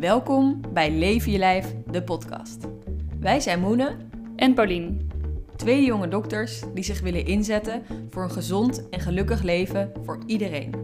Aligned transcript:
Welkom 0.00 0.60
bij 0.72 0.90
Leven 0.90 1.32
je 1.32 1.38
Lijf, 1.38 1.74
de 1.90 2.02
podcast. 2.02 2.66
Wij 3.20 3.40
zijn 3.40 3.60
Moene 3.60 3.96
en 4.36 4.54
Paulien. 4.54 5.10
Twee 5.56 5.84
jonge 5.84 6.08
dokters 6.08 6.62
die 6.74 6.84
zich 6.84 7.00
willen 7.00 7.26
inzetten 7.26 7.82
voor 8.10 8.22
een 8.22 8.30
gezond 8.30 8.88
en 8.88 9.00
gelukkig 9.00 9.42
leven 9.42 9.92
voor 10.02 10.18
iedereen. 10.26 10.74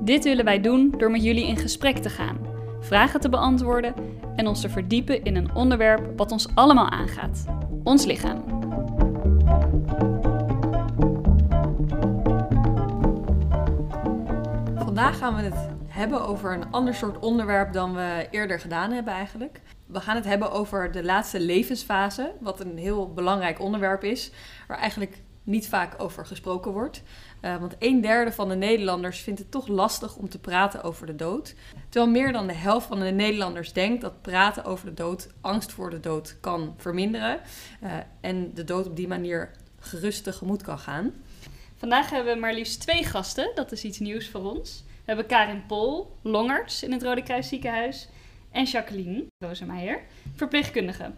Dit 0.00 0.24
willen 0.24 0.44
wij 0.44 0.60
doen 0.60 0.94
door 0.98 1.10
met 1.10 1.24
jullie 1.24 1.46
in 1.46 1.56
gesprek 1.56 1.96
te 1.96 2.10
gaan, 2.10 2.38
vragen 2.80 3.20
te 3.20 3.28
beantwoorden 3.28 3.94
en 4.36 4.46
ons 4.46 4.60
te 4.60 4.68
verdiepen 4.68 5.24
in 5.24 5.36
een 5.36 5.54
onderwerp 5.54 6.16
wat 6.16 6.32
ons 6.32 6.48
allemaal 6.54 6.88
aangaat: 6.90 7.44
ons 7.82 8.04
lichaam. 8.04 8.44
Vandaag 14.74 15.18
gaan 15.18 15.34
we 15.34 15.42
het 15.42 15.73
hebben 15.94 16.26
over 16.26 16.52
een 16.52 16.70
ander 16.70 16.94
soort 16.94 17.18
onderwerp 17.18 17.72
dan 17.72 17.94
we 17.94 18.26
eerder 18.30 18.60
gedaan 18.60 18.92
hebben 18.92 19.12
eigenlijk. 19.12 19.60
We 19.86 20.00
gaan 20.00 20.16
het 20.16 20.24
hebben 20.24 20.52
over 20.52 20.92
de 20.92 21.04
laatste 21.04 21.40
levensfase, 21.40 22.32
wat 22.40 22.60
een 22.60 22.78
heel 22.78 23.12
belangrijk 23.12 23.60
onderwerp 23.60 24.04
is, 24.04 24.30
waar 24.68 24.78
eigenlijk 24.78 25.22
niet 25.42 25.68
vaak 25.68 25.94
over 26.02 26.26
gesproken 26.26 26.72
wordt. 26.72 27.02
Uh, 27.42 27.56
want 27.56 27.76
een 27.78 28.00
derde 28.00 28.32
van 28.32 28.48
de 28.48 28.54
Nederlanders 28.54 29.20
vindt 29.20 29.40
het 29.40 29.50
toch 29.50 29.66
lastig 29.66 30.16
om 30.16 30.28
te 30.28 30.38
praten 30.38 30.82
over 30.82 31.06
de 31.06 31.16
dood. 31.16 31.54
Terwijl 31.88 32.12
meer 32.12 32.32
dan 32.32 32.46
de 32.46 32.54
helft 32.54 32.86
van 32.86 33.00
de 33.00 33.10
Nederlanders 33.10 33.72
denkt 33.72 34.00
dat 34.00 34.22
praten 34.22 34.64
over 34.64 34.86
de 34.86 34.94
dood 34.94 35.28
angst 35.40 35.72
voor 35.72 35.90
de 35.90 36.00
dood 36.00 36.36
kan 36.40 36.74
verminderen. 36.76 37.40
Uh, 37.82 37.90
en 38.20 38.54
de 38.54 38.64
dood 38.64 38.86
op 38.86 38.96
die 38.96 39.08
manier 39.08 39.50
gerust 39.78 40.24
tegemoet 40.24 40.62
kan 40.62 40.78
gaan. 40.78 41.12
Vandaag 41.76 42.10
hebben 42.10 42.34
we 42.34 42.40
maar 42.40 42.54
liefst 42.54 42.80
twee 42.80 43.04
gasten, 43.04 43.50
dat 43.54 43.72
is 43.72 43.84
iets 43.84 43.98
nieuws 43.98 44.28
voor 44.28 44.50
ons. 44.50 44.84
We 45.04 45.12
hebben 45.12 45.26
Karin 45.26 45.66
Pol, 45.66 46.16
longarts 46.22 46.82
in 46.82 46.92
het 46.92 47.02
Rode 47.02 47.22
Kruis 47.22 47.48
Ziekenhuis. 47.48 48.08
En 48.50 48.64
Jacqueline 48.64 49.26
Rosemeijer, 49.38 50.00
verpleegkundige. 50.34 51.12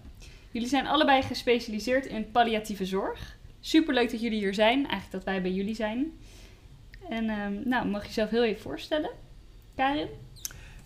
Jullie 0.50 0.68
zijn 0.68 0.86
allebei 0.86 1.22
gespecialiseerd 1.22 2.06
in 2.06 2.30
palliatieve 2.30 2.84
zorg. 2.84 3.36
Superleuk 3.60 4.10
dat 4.10 4.20
jullie 4.20 4.38
hier 4.38 4.54
zijn, 4.54 4.76
eigenlijk 4.76 5.10
dat 5.10 5.24
wij 5.24 5.42
bij 5.42 5.52
jullie 5.52 5.74
zijn. 5.74 6.12
En 7.08 7.30
um, 7.30 7.62
nou, 7.64 7.86
mag 7.86 8.00
je 8.02 8.06
jezelf 8.06 8.30
heel 8.30 8.44
even 8.44 8.62
voorstellen? 8.62 9.10
Karin? 9.74 10.08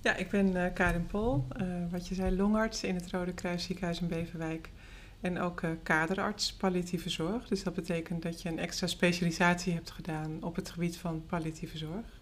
Ja, 0.00 0.14
ik 0.14 0.30
ben 0.30 0.56
uh, 0.56 0.64
Karin 0.74 1.06
Pol, 1.06 1.44
uh, 1.60 1.66
wat 1.90 2.08
je 2.08 2.14
zei, 2.14 2.36
longarts 2.36 2.82
in 2.84 2.94
het 2.94 3.10
Rode 3.10 3.32
Kruis 3.32 3.64
Ziekenhuis 3.64 4.00
in 4.00 4.08
Beverwijk. 4.08 4.70
En 5.20 5.38
ook 5.38 5.60
uh, 5.60 5.70
kaderarts 5.82 6.52
palliatieve 6.52 7.10
zorg. 7.10 7.48
Dus 7.48 7.62
dat 7.62 7.74
betekent 7.74 8.22
dat 8.22 8.42
je 8.42 8.48
een 8.48 8.58
extra 8.58 8.86
specialisatie 8.86 9.72
hebt 9.72 9.90
gedaan 9.90 10.42
op 10.42 10.56
het 10.56 10.70
gebied 10.70 10.96
van 10.96 11.26
palliatieve 11.26 11.78
zorg. 11.78 12.19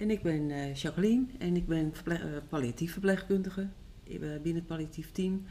En 0.00 0.10
ik 0.10 0.22
ben 0.22 0.50
uh, 0.50 0.74
Jacqueline 0.74 1.26
en 1.38 1.56
ik 1.56 1.66
ben 1.66 1.94
verpleeg, 1.94 2.24
uh, 2.24 2.36
palliatief 2.48 2.92
verpleegkundige 2.92 3.68
binnen 4.18 4.54
het 4.54 4.66
palliatief 4.66 5.12
team. 5.12 5.46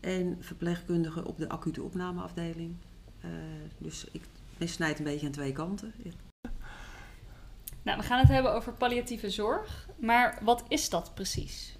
En 0.00 0.36
verpleegkundige 0.40 1.26
op 1.26 1.38
de 1.38 1.48
acute 1.48 1.82
opnameafdeling. 1.82 2.74
Uh, 3.24 3.30
dus 3.78 4.06
ik 4.12 4.22
snijd 4.58 4.98
een 4.98 5.04
beetje 5.04 5.26
aan 5.26 5.32
twee 5.32 5.52
kanten. 5.52 5.92
Nou, 7.82 7.98
we 7.98 8.04
gaan 8.04 8.18
het 8.18 8.28
hebben 8.28 8.54
over 8.54 8.72
palliatieve 8.72 9.30
zorg. 9.30 9.88
Maar 9.98 10.38
wat 10.42 10.64
is 10.68 10.88
dat 10.88 11.14
precies? 11.14 11.76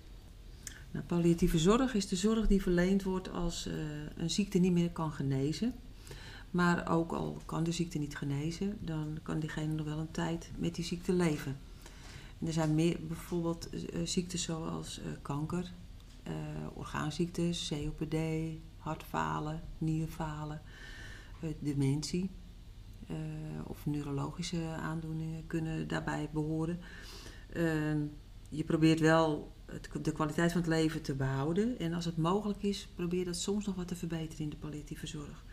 Nou, 0.90 1.04
palliatieve 1.04 1.58
zorg 1.58 1.94
is 1.94 2.08
de 2.08 2.16
zorg 2.16 2.46
die 2.46 2.62
verleend 2.62 3.02
wordt 3.02 3.32
als 3.32 3.68
een 4.16 4.30
ziekte 4.30 4.58
niet 4.58 4.72
meer 4.72 4.90
kan 4.90 5.12
genezen. 5.12 5.74
Maar 6.50 6.90
ook 6.90 7.12
al 7.12 7.42
kan 7.46 7.64
de 7.64 7.72
ziekte 7.72 7.98
niet 7.98 8.16
genezen, 8.16 8.78
dan 8.80 9.18
kan 9.22 9.40
diegene 9.40 9.72
nog 9.72 9.86
wel 9.86 9.98
een 9.98 10.10
tijd 10.10 10.50
met 10.58 10.74
die 10.74 10.84
ziekte 10.84 11.12
leven 11.12 11.56
er 12.46 12.52
zijn 12.52 12.74
meer, 12.74 12.98
bijvoorbeeld 13.06 13.68
uh, 13.72 14.06
ziektes 14.06 14.42
zoals 14.42 14.98
uh, 14.98 15.04
kanker, 15.22 15.72
uh, 16.28 16.32
orgaanziektes, 16.74 17.68
COPD, 17.68 18.16
hartfalen, 18.76 19.60
nierfalen, 19.78 20.62
dementie 21.58 22.30
of 23.64 23.86
neurologische 23.86 24.62
aandoeningen 24.80 25.46
kunnen 25.46 25.88
daarbij 25.88 26.28
behoren. 26.32 26.80
Ehm, 27.52 28.00
je 28.48 28.64
probeert 28.64 29.00
wel 29.00 29.52
de 30.02 30.12
kwaliteit 30.12 30.52
van 30.52 30.60
het 30.60 30.70
leven 30.70 31.02
te 31.02 31.14
behouden 31.14 31.78
en 31.78 31.92
als 31.92 32.04
het 32.04 32.16
mogelijk 32.16 32.62
is, 32.62 32.88
probeer 32.94 33.24
dat 33.24 33.36
soms 33.36 33.66
nog 33.66 33.74
wat 33.74 33.88
te 33.88 33.96
verbeteren 33.96 34.44
in 34.44 34.50
de 34.50 34.56
palliatieve 34.56 35.06
zorg. 35.06 35.44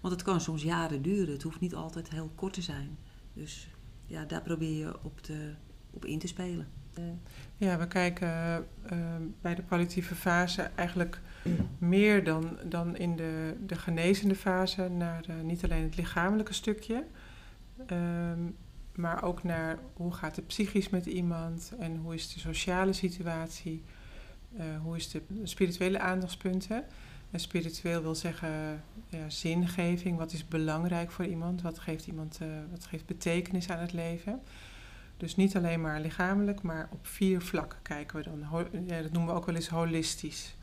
Want 0.00 0.14
het 0.14 0.22
kan 0.22 0.40
soms 0.40 0.62
jaren 0.62 1.02
duren, 1.02 1.32
het 1.32 1.42
hoeft 1.42 1.60
niet 1.60 1.74
altijd 1.74 2.10
heel 2.10 2.30
kort 2.34 2.52
te 2.52 2.62
zijn. 2.62 2.98
Dus 3.32 3.68
ja, 4.06 4.24
daar 4.24 4.42
probeer 4.42 4.78
je 4.78 5.02
op 5.02 5.20
te 5.20 5.54
op 5.90 6.04
in 6.04 6.18
te 6.18 6.26
spelen. 6.26 6.66
Ja, 7.56 7.78
we 7.78 7.86
kijken 7.86 8.28
uh, 8.92 8.98
bij 9.40 9.54
de 9.54 9.62
palliatieve 9.62 10.14
fase 10.14 10.70
eigenlijk 10.74 11.20
meer 11.78 12.24
dan, 12.24 12.58
dan 12.64 12.96
in 12.96 13.16
de, 13.16 13.54
de 13.66 13.74
genezende 13.74 14.34
fase 14.34 14.88
naar 14.88 15.24
uh, 15.30 15.34
niet 15.42 15.64
alleen 15.64 15.82
het 15.82 15.96
lichamelijke 15.96 16.52
stukje, 16.52 17.04
um, 17.90 18.56
maar 18.94 19.22
ook 19.22 19.42
naar 19.42 19.78
hoe 19.92 20.12
gaat 20.12 20.36
het 20.36 20.46
psychisch 20.46 20.88
met 20.88 21.06
iemand 21.06 21.72
en 21.78 21.96
hoe 21.96 22.14
is 22.14 22.32
de 22.32 22.40
sociale 22.40 22.92
situatie, 22.92 23.82
uh, 24.56 24.62
hoe 24.82 24.96
is 24.96 25.10
de 25.10 25.22
spirituele 25.42 25.98
aandachtspunten. 25.98 26.84
En 27.30 27.40
spiritueel 27.40 28.02
wil 28.02 28.14
zeggen 28.14 28.82
ja, 29.08 29.30
zingeving, 29.30 30.16
wat 30.16 30.32
is 30.32 30.48
belangrijk 30.48 31.10
voor 31.10 31.24
iemand, 31.24 31.62
wat 31.62 31.78
geeft 31.78 32.06
iemand, 32.06 32.38
wat 32.70 32.84
geeft 32.84 33.06
betekenis 33.06 33.70
aan 33.70 33.78
het 33.78 33.92
leven. 33.92 34.40
Dus 35.18 35.36
niet 35.36 35.56
alleen 35.56 35.80
maar 35.80 36.00
lichamelijk, 36.00 36.62
maar 36.62 36.88
op 36.92 37.06
vier 37.06 37.40
vlakken 37.40 37.78
kijken 37.82 38.16
we 38.16 38.22
dan. 38.22 38.66
Ja, 38.86 39.02
dat 39.02 39.12
noemen 39.12 39.32
we 39.32 39.38
ook 39.38 39.46
wel 39.46 39.54
eens 39.54 39.68
holistisch. 39.68 40.56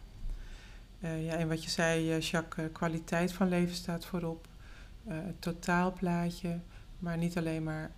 Uh, 1.00 1.26
ja, 1.26 1.34
en 1.34 1.48
wat 1.48 1.64
je 1.64 1.70
zei, 1.70 2.16
uh, 2.16 2.22
Jacques, 2.22 2.66
uh, 2.66 2.74
kwaliteit 2.74 3.34
van 3.34 3.50
leven 3.50 3.76
staat 3.76 4.06
voorop. 4.06 4.48
het 5.08 5.42
totaalplaatje, 5.42 6.60
maar 7.00 7.18
niet 7.18 7.38
alleen 7.38 7.64
maar 7.64 7.92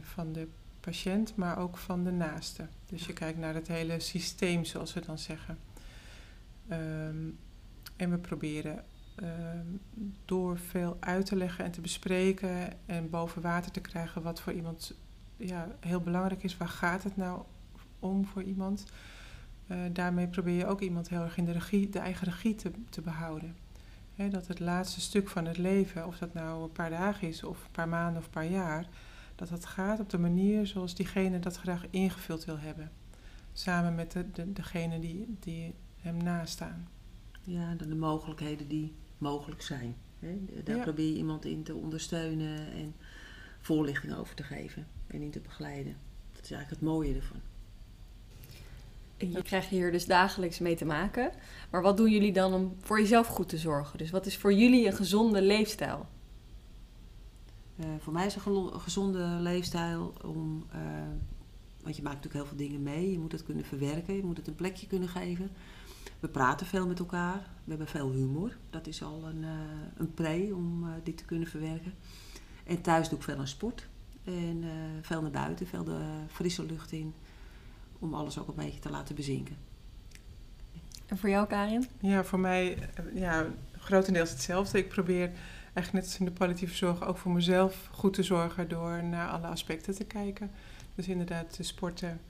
van 0.00 0.32
de 0.32 0.48
patiënt, 0.80 1.36
maar 1.36 1.58
ook 1.58 1.76
van 1.76 2.04
de 2.04 2.12
naaste. 2.12 2.66
Dus 2.86 3.06
je 3.06 3.12
kijkt 3.12 3.38
naar 3.38 3.54
het 3.54 3.68
hele 3.68 4.00
systeem, 4.00 4.64
zoals 4.64 4.92
we 4.94 5.00
dan 5.00 5.18
zeggen. 5.18 5.58
Um, 6.70 7.38
en 7.96 8.10
we 8.10 8.18
proberen 8.18 8.84
um, 9.22 9.80
door 10.24 10.58
veel 10.58 10.96
uit 11.00 11.26
te 11.26 11.36
leggen 11.36 11.64
en 11.64 11.70
te 11.70 11.80
bespreken 11.80 12.72
en 12.86 13.10
boven 13.10 13.42
water 13.42 13.72
te 13.72 13.80
krijgen 13.80 14.22
wat 14.22 14.40
voor 14.40 14.52
iemand 14.52 14.94
ja, 15.40 15.68
heel 15.80 16.00
belangrijk 16.00 16.42
is, 16.42 16.56
waar 16.56 16.68
gaat 16.68 17.02
het 17.02 17.16
nou 17.16 17.42
om 17.98 18.24
voor 18.24 18.42
iemand? 18.42 18.84
Uh, 19.66 19.78
daarmee 19.92 20.26
probeer 20.26 20.56
je 20.56 20.66
ook 20.66 20.80
iemand 20.80 21.08
heel 21.08 21.22
erg 21.22 21.36
in 21.36 21.44
de, 21.44 21.52
regie, 21.52 21.88
de 21.88 21.98
eigen 21.98 22.26
regie 22.26 22.54
te, 22.54 22.70
te 22.90 23.00
behouden. 23.00 23.56
dat 24.30 24.46
het 24.46 24.60
laatste 24.60 25.00
stuk 25.00 25.28
van 25.28 25.44
het 25.44 25.58
leven, 25.58 26.06
of 26.06 26.18
dat 26.18 26.34
nou 26.34 26.62
een 26.62 26.72
paar 26.72 26.90
dagen 26.90 27.28
is, 27.28 27.44
of 27.44 27.64
een 27.64 27.70
paar 27.70 27.88
maanden 27.88 28.18
of 28.18 28.24
een 28.24 28.30
paar 28.30 28.50
jaar, 28.50 28.88
dat 29.34 29.48
dat 29.48 29.66
gaat 29.66 30.00
op 30.00 30.10
de 30.10 30.18
manier 30.18 30.66
zoals 30.66 30.94
diegene 30.94 31.38
dat 31.38 31.56
graag 31.56 31.86
ingevuld 31.90 32.44
wil 32.44 32.58
hebben. 32.58 32.90
Samen 33.52 33.94
met 33.94 34.12
de, 34.12 34.30
de, 34.30 34.52
degene 34.52 34.98
die, 34.98 35.36
die 35.40 35.74
hem 35.96 36.16
nastaan. 36.16 36.88
Ja, 37.42 37.74
dan 37.74 37.88
de 37.88 37.94
mogelijkheden 37.94 38.68
die 38.68 38.94
mogelijk 39.18 39.62
zijn. 39.62 39.96
Daar 40.64 40.76
ja. 40.76 40.82
probeer 40.82 41.06
je 41.06 41.16
iemand 41.16 41.44
in 41.44 41.62
te 41.62 41.74
ondersteunen 41.74 42.72
en 42.72 42.94
voorlichting 43.60 44.14
over 44.14 44.34
te 44.34 44.42
geven 44.42 44.86
en 45.10 45.22
in 45.22 45.30
te 45.30 45.40
begeleiden. 45.40 45.96
Dat 46.32 46.44
is 46.44 46.50
eigenlijk 46.50 46.80
het 46.80 46.90
mooie 46.90 47.14
ervan. 47.14 47.40
Je 49.28 49.42
krijgt 49.42 49.68
hier 49.68 49.92
dus 49.92 50.06
dagelijks 50.06 50.58
mee 50.58 50.76
te 50.76 50.84
maken. 50.84 51.32
Maar 51.70 51.82
wat 51.82 51.96
doen 51.96 52.10
jullie 52.10 52.32
dan 52.32 52.54
om 52.54 52.76
voor 52.80 53.00
jezelf 53.00 53.26
goed 53.26 53.48
te 53.48 53.58
zorgen? 53.58 53.98
Dus 53.98 54.10
wat 54.10 54.26
is 54.26 54.36
voor 54.36 54.52
jullie 54.52 54.86
een 54.86 54.92
gezonde 54.92 55.42
leefstijl? 55.42 56.06
Uh, 57.76 57.86
voor 57.98 58.12
mij 58.12 58.26
is 58.26 58.34
een 58.34 58.80
gezonde 58.80 59.18
leefstijl 59.18 60.12
om. 60.24 60.66
Uh, 60.74 60.80
want 61.82 61.96
je 61.96 62.02
maakt 62.02 62.14
natuurlijk 62.16 62.44
heel 62.44 62.56
veel 62.56 62.66
dingen 62.66 62.82
mee. 62.82 63.10
Je 63.10 63.18
moet 63.18 63.32
het 63.32 63.42
kunnen 63.42 63.64
verwerken, 63.64 64.16
je 64.16 64.24
moet 64.24 64.36
het 64.36 64.46
een 64.46 64.54
plekje 64.54 64.86
kunnen 64.86 65.08
geven. 65.08 65.50
We 66.20 66.28
praten 66.28 66.66
veel 66.66 66.86
met 66.86 66.98
elkaar. 66.98 67.38
We 67.64 67.70
hebben 67.70 67.86
veel 67.86 68.10
humor. 68.10 68.56
Dat 68.70 68.86
is 68.86 69.02
al 69.02 69.24
een, 69.24 69.42
uh, 69.42 69.50
een 69.96 70.14
pre 70.14 70.50
om 70.54 70.86
dit 71.02 71.16
te 71.16 71.24
kunnen 71.24 71.48
verwerken. 71.48 71.94
En 72.64 72.80
thuis 72.80 73.08
doe 73.08 73.18
ik 73.18 73.24
veel 73.24 73.38
aan 73.38 73.46
sport. 73.46 73.86
En 74.36 74.62
uh, 74.62 74.70
veel 75.02 75.22
naar 75.22 75.30
buiten, 75.30 75.66
veel 75.66 75.84
de 75.84 76.00
frisse 76.28 76.64
lucht 76.64 76.92
in. 76.92 77.14
Om 77.98 78.14
alles 78.14 78.38
ook 78.38 78.48
een 78.48 78.54
beetje 78.54 78.80
te 78.80 78.90
laten 78.90 79.14
bezinken. 79.14 79.56
En 81.06 81.18
voor 81.18 81.28
jou, 81.28 81.46
Karin? 81.46 81.86
Ja, 82.00 82.24
voor 82.24 82.40
mij 82.40 82.78
ja, 83.14 83.46
grotendeels 83.78 84.30
hetzelfde. 84.30 84.78
Ik 84.78 84.88
probeer 84.88 85.30
eigenlijk 85.72 85.92
net 85.92 86.04
als 86.04 86.18
in 86.18 86.24
de 86.24 86.30
palliatieve 86.30 86.74
zorg 86.74 87.04
ook 87.04 87.16
voor 87.16 87.32
mezelf 87.32 87.88
goed 87.92 88.14
te 88.14 88.22
zorgen 88.22 88.68
door 88.68 89.04
naar 89.04 89.28
alle 89.28 89.46
aspecten 89.46 89.94
te 89.94 90.04
kijken. 90.04 90.50
Dus 90.94 91.08
inderdaad 91.08 91.52
te 91.52 91.62
sporten, 91.62 92.20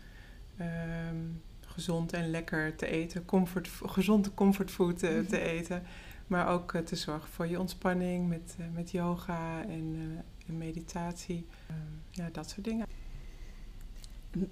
um, 0.61 1.43
gezond 1.61 2.13
en 2.13 2.31
lekker 2.31 2.77
te 2.77 2.87
eten, 2.87 3.25
comfort, 3.25 3.71
gezonde 3.85 4.35
comfortfood 4.35 4.99
te, 4.99 5.25
te 5.29 5.37
mhm. 5.37 5.47
eten. 5.47 5.83
Maar 6.27 6.49
ook 6.49 6.73
uh, 6.73 6.83
te 6.83 6.97
zorgen 6.97 7.29
voor 7.29 7.47
je 7.47 7.61
ontspanning 7.61 8.29
met, 8.29 8.57
uh, 8.61 8.67
met 8.75 8.91
yoga 8.91 9.63
en, 9.63 9.95
uh, 9.95 10.19
meditatie. 10.53 11.47
Ehm, 11.67 11.79
ja, 12.11 12.29
dat 12.33 12.51
soort 12.51 12.65
dingen. 12.65 12.87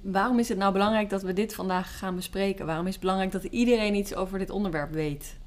Waarom 0.01 0.39
is 0.39 0.49
het 0.49 0.59
nou 0.59 0.73
belangrijk 0.73 1.11
dat 1.11 1.23
we 1.23 1.33
dit 1.33 1.55
vandaag 1.55 1.99
gaan 1.99 2.15
bespreken? 2.15 2.67
Waarom 2.67 2.87
is 2.87 2.93
het 2.93 3.01
belangrijk 3.01 3.33
dat 3.33 3.45
iedereen 3.45 3.95
iets 3.95 4.15
over 4.15 4.39
dit 4.39 4.51
onderwerp 4.51 4.93
weet? 4.93 5.39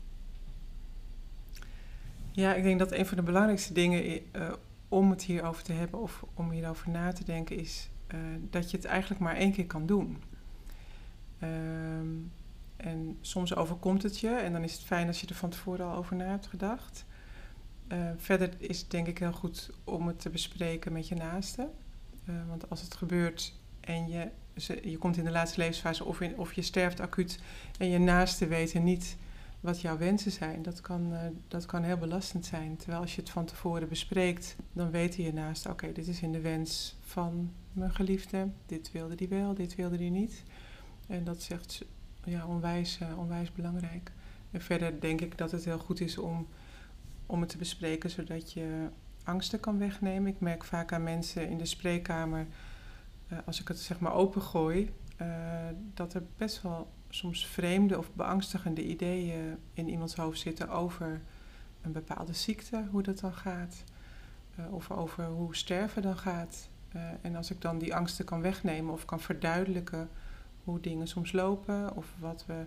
Ja, 2.31 2.53
ik 2.53 2.63
denk 2.63 2.79
dat 2.79 2.91
een 2.91 3.05
van 3.05 3.17
de 3.17 3.23
belangrijkste 3.23 3.73
dingen 3.73 4.03
uh, 4.03 4.53
om 4.89 5.09
het 5.09 5.23
hierover 5.23 5.63
te 5.63 5.73
hebben 5.73 5.99
of 5.99 6.23
om 6.33 6.51
hierover 6.51 6.89
na 6.89 7.11
te 7.11 7.23
denken 7.23 7.57
is 7.57 7.89
uh, 8.13 8.19
dat 8.49 8.71
je 8.71 8.77
het 8.77 8.85
eigenlijk 8.85 9.21
maar 9.21 9.35
één 9.35 9.51
keer 9.51 9.67
kan 9.67 9.85
doen. 9.85 10.23
Um, 11.43 12.31
en 12.77 13.17
soms 13.21 13.55
overkomt 13.55 14.03
het 14.03 14.19
je 14.19 14.29
en 14.29 14.53
dan 14.53 14.63
is 14.63 14.73
het 14.73 14.83
fijn 14.83 15.07
als 15.07 15.21
je 15.21 15.27
er 15.27 15.35
van 15.35 15.49
tevoren 15.49 15.85
al 15.85 15.95
over 15.95 16.15
na 16.15 16.25
hebt 16.25 16.47
gedacht. 16.47 17.05
Uh, 17.91 17.97
verder 18.17 18.49
is 18.57 18.79
het 18.79 18.91
denk 18.91 19.07
ik 19.07 19.17
heel 19.17 19.31
goed 19.31 19.69
om 19.83 20.07
het 20.07 20.19
te 20.19 20.29
bespreken 20.29 20.93
met 20.93 21.07
je 21.07 21.15
naasten. 21.15 21.69
want 22.47 22.69
als 22.69 22.81
het 22.81 22.95
gebeurt 22.95 23.53
en 23.79 24.09
je, 24.09 24.29
je 24.83 24.97
komt 24.97 25.17
in 25.17 25.23
de 25.23 25.31
laatste 25.31 25.59
levensfase 25.59 26.05
of, 26.05 26.21
of 26.35 26.53
je 26.53 26.61
sterft 26.61 26.99
acuut 26.99 27.39
en 27.77 27.89
je 27.89 27.99
naasten 27.99 28.49
weten 28.49 28.83
niet 28.83 29.15
wat 29.61 29.81
jouw 29.81 29.97
wensen 29.97 30.31
zijn. 30.31 30.61
Dat 30.61 30.81
kan, 30.81 31.13
uh, 31.13 31.19
dat 31.47 31.65
kan 31.65 31.83
heel 31.83 31.97
belastend 31.97 32.45
zijn. 32.45 32.77
Terwijl 32.77 33.01
als 33.01 33.15
je 33.15 33.21
het 33.21 33.29
van 33.29 33.45
tevoren 33.45 33.89
bespreekt, 33.89 34.55
dan 34.73 34.91
weten 34.91 35.23
je 35.23 35.33
naast, 35.33 35.69
oké, 35.69 35.91
dit 35.91 36.07
is 36.07 36.21
in 36.21 36.31
de 36.31 36.41
wens 36.41 36.95
van 37.01 37.51
mijn 37.73 37.93
geliefde. 37.93 38.49
Dit 38.65 38.91
wilde 38.91 39.15
die 39.15 39.27
wel, 39.27 39.53
dit 39.53 39.75
wilde 39.75 39.97
die 39.97 40.11
niet. 40.11 40.43
En 41.07 41.23
dat 41.23 41.47
echt 41.51 41.85
ja, 42.23 42.45
onwijs, 42.45 42.99
onwijs 43.17 43.51
belangrijk. 43.51 44.11
En 44.51 44.61
verder 44.61 45.01
denk 45.01 45.21
ik 45.21 45.37
dat 45.37 45.51
het 45.51 45.65
heel 45.65 45.79
goed 45.79 46.01
is 46.01 46.17
om, 46.17 46.47
om 47.31 47.41
het 47.41 47.49
te 47.49 47.57
bespreken, 47.57 48.09
zodat 48.09 48.53
je 48.53 48.89
angsten 49.23 49.59
kan 49.59 49.77
wegnemen. 49.77 50.31
Ik 50.31 50.39
merk 50.39 50.63
vaak 50.63 50.93
aan 50.93 51.03
mensen 51.03 51.49
in 51.49 51.57
de 51.57 51.65
spreekkamer, 51.65 52.47
uh, 53.31 53.37
als 53.45 53.61
ik 53.61 53.67
het 53.67 53.79
zeg 53.79 53.99
maar 53.99 54.13
opengooi, 54.13 54.93
dat 55.93 56.13
er 56.13 56.23
best 56.37 56.61
wel 56.61 56.91
soms 57.09 57.45
vreemde 57.45 57.97
of 57.97 58.13
beangstigende 58.13 58.85
ideeën 58.85 59.57
in 59.73 59.89
iemands 59.89 60.15
hoofd 60.15 60.39
zitten 60.39 60.69
over 60.69 61.21
een 61.81 61.91
bepaalde 61.91 62.33
ziekte, 62.33 62.87
hoe 62.91 63.03
dat 63.03 63.19
dan 63.19 63.33
gaat. 63.33 63.83
Uh, 64.59 64.73
of 64.73 64.91
over 64.91 65.25
hoe 65.25 65.55
sterven 65.55 66.01
dan 66.01 66.17
gaat. 66.17 66.69
En 67.21 67.35
als 67.35 67.51
ik 67.51 67.61
dan 67.61 67.77
die 67.77 67.95
angsten 67.95 68.25
kan 68.25 68.41
wegnemen 68.41 68.93
of 68.93 69.05
kan 69.05 69.19
verduidelijken 69.19 70.09
hoe 70.63 70.79
dingen 70.79 71.07
soms 71.07 71.31
lopen 71.31 71.95
of 71.95 72.13
wat 72.19 72.45
we 72.47 72.65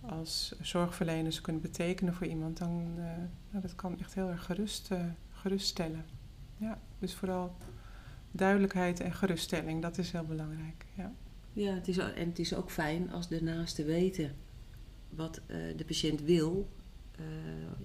als 0.00 0.54
zorgverleners 0.60 1.40
kunnen 1.40 1.62
betekenen 1.62 2.14
voor 2.14 2.26
iemand, 2.26 2.58
dan 2.58 2.94
uh, 2.96 3.04
nou, 3.50 3.62
dat 3.62 3.74
kan 3.74 3.98
echt 3.98 4.14
heel 4.14 4.28
erg 4.28 4.44
gerust, 4.44 4.90
geruststellen. 5.30 6.04
Ja, 6.56 6.78
dus 6.98 7.14
vooral 7.14 7.56
duidelijkheid 8.30 9.00
en 9.00 9.12
geruststelling, 9.12 9.82
dat 9.82 9.98
is 9.98 10.12
heel 10.12 10.24
belangrijk. 10.24 10.86
Ja. 10.96 11.12
Ja, 11.52 11.74
het 11.74 11.88
is, 11.88 11.98
en 11.98 12.28
het 12.28 12.38
is 12.38 12.54
ook 12.54 12.70
fijn 12.70 13.12
als 13.12 13.28
de 13.28 13.42
naasten 13.42 13.84
weten 13.84 14.34
wat 15.08 15.40
uh, 15.46 15.76
de 15.76 15.84
patiënt 15.84 16.22
wil 16.22 16.68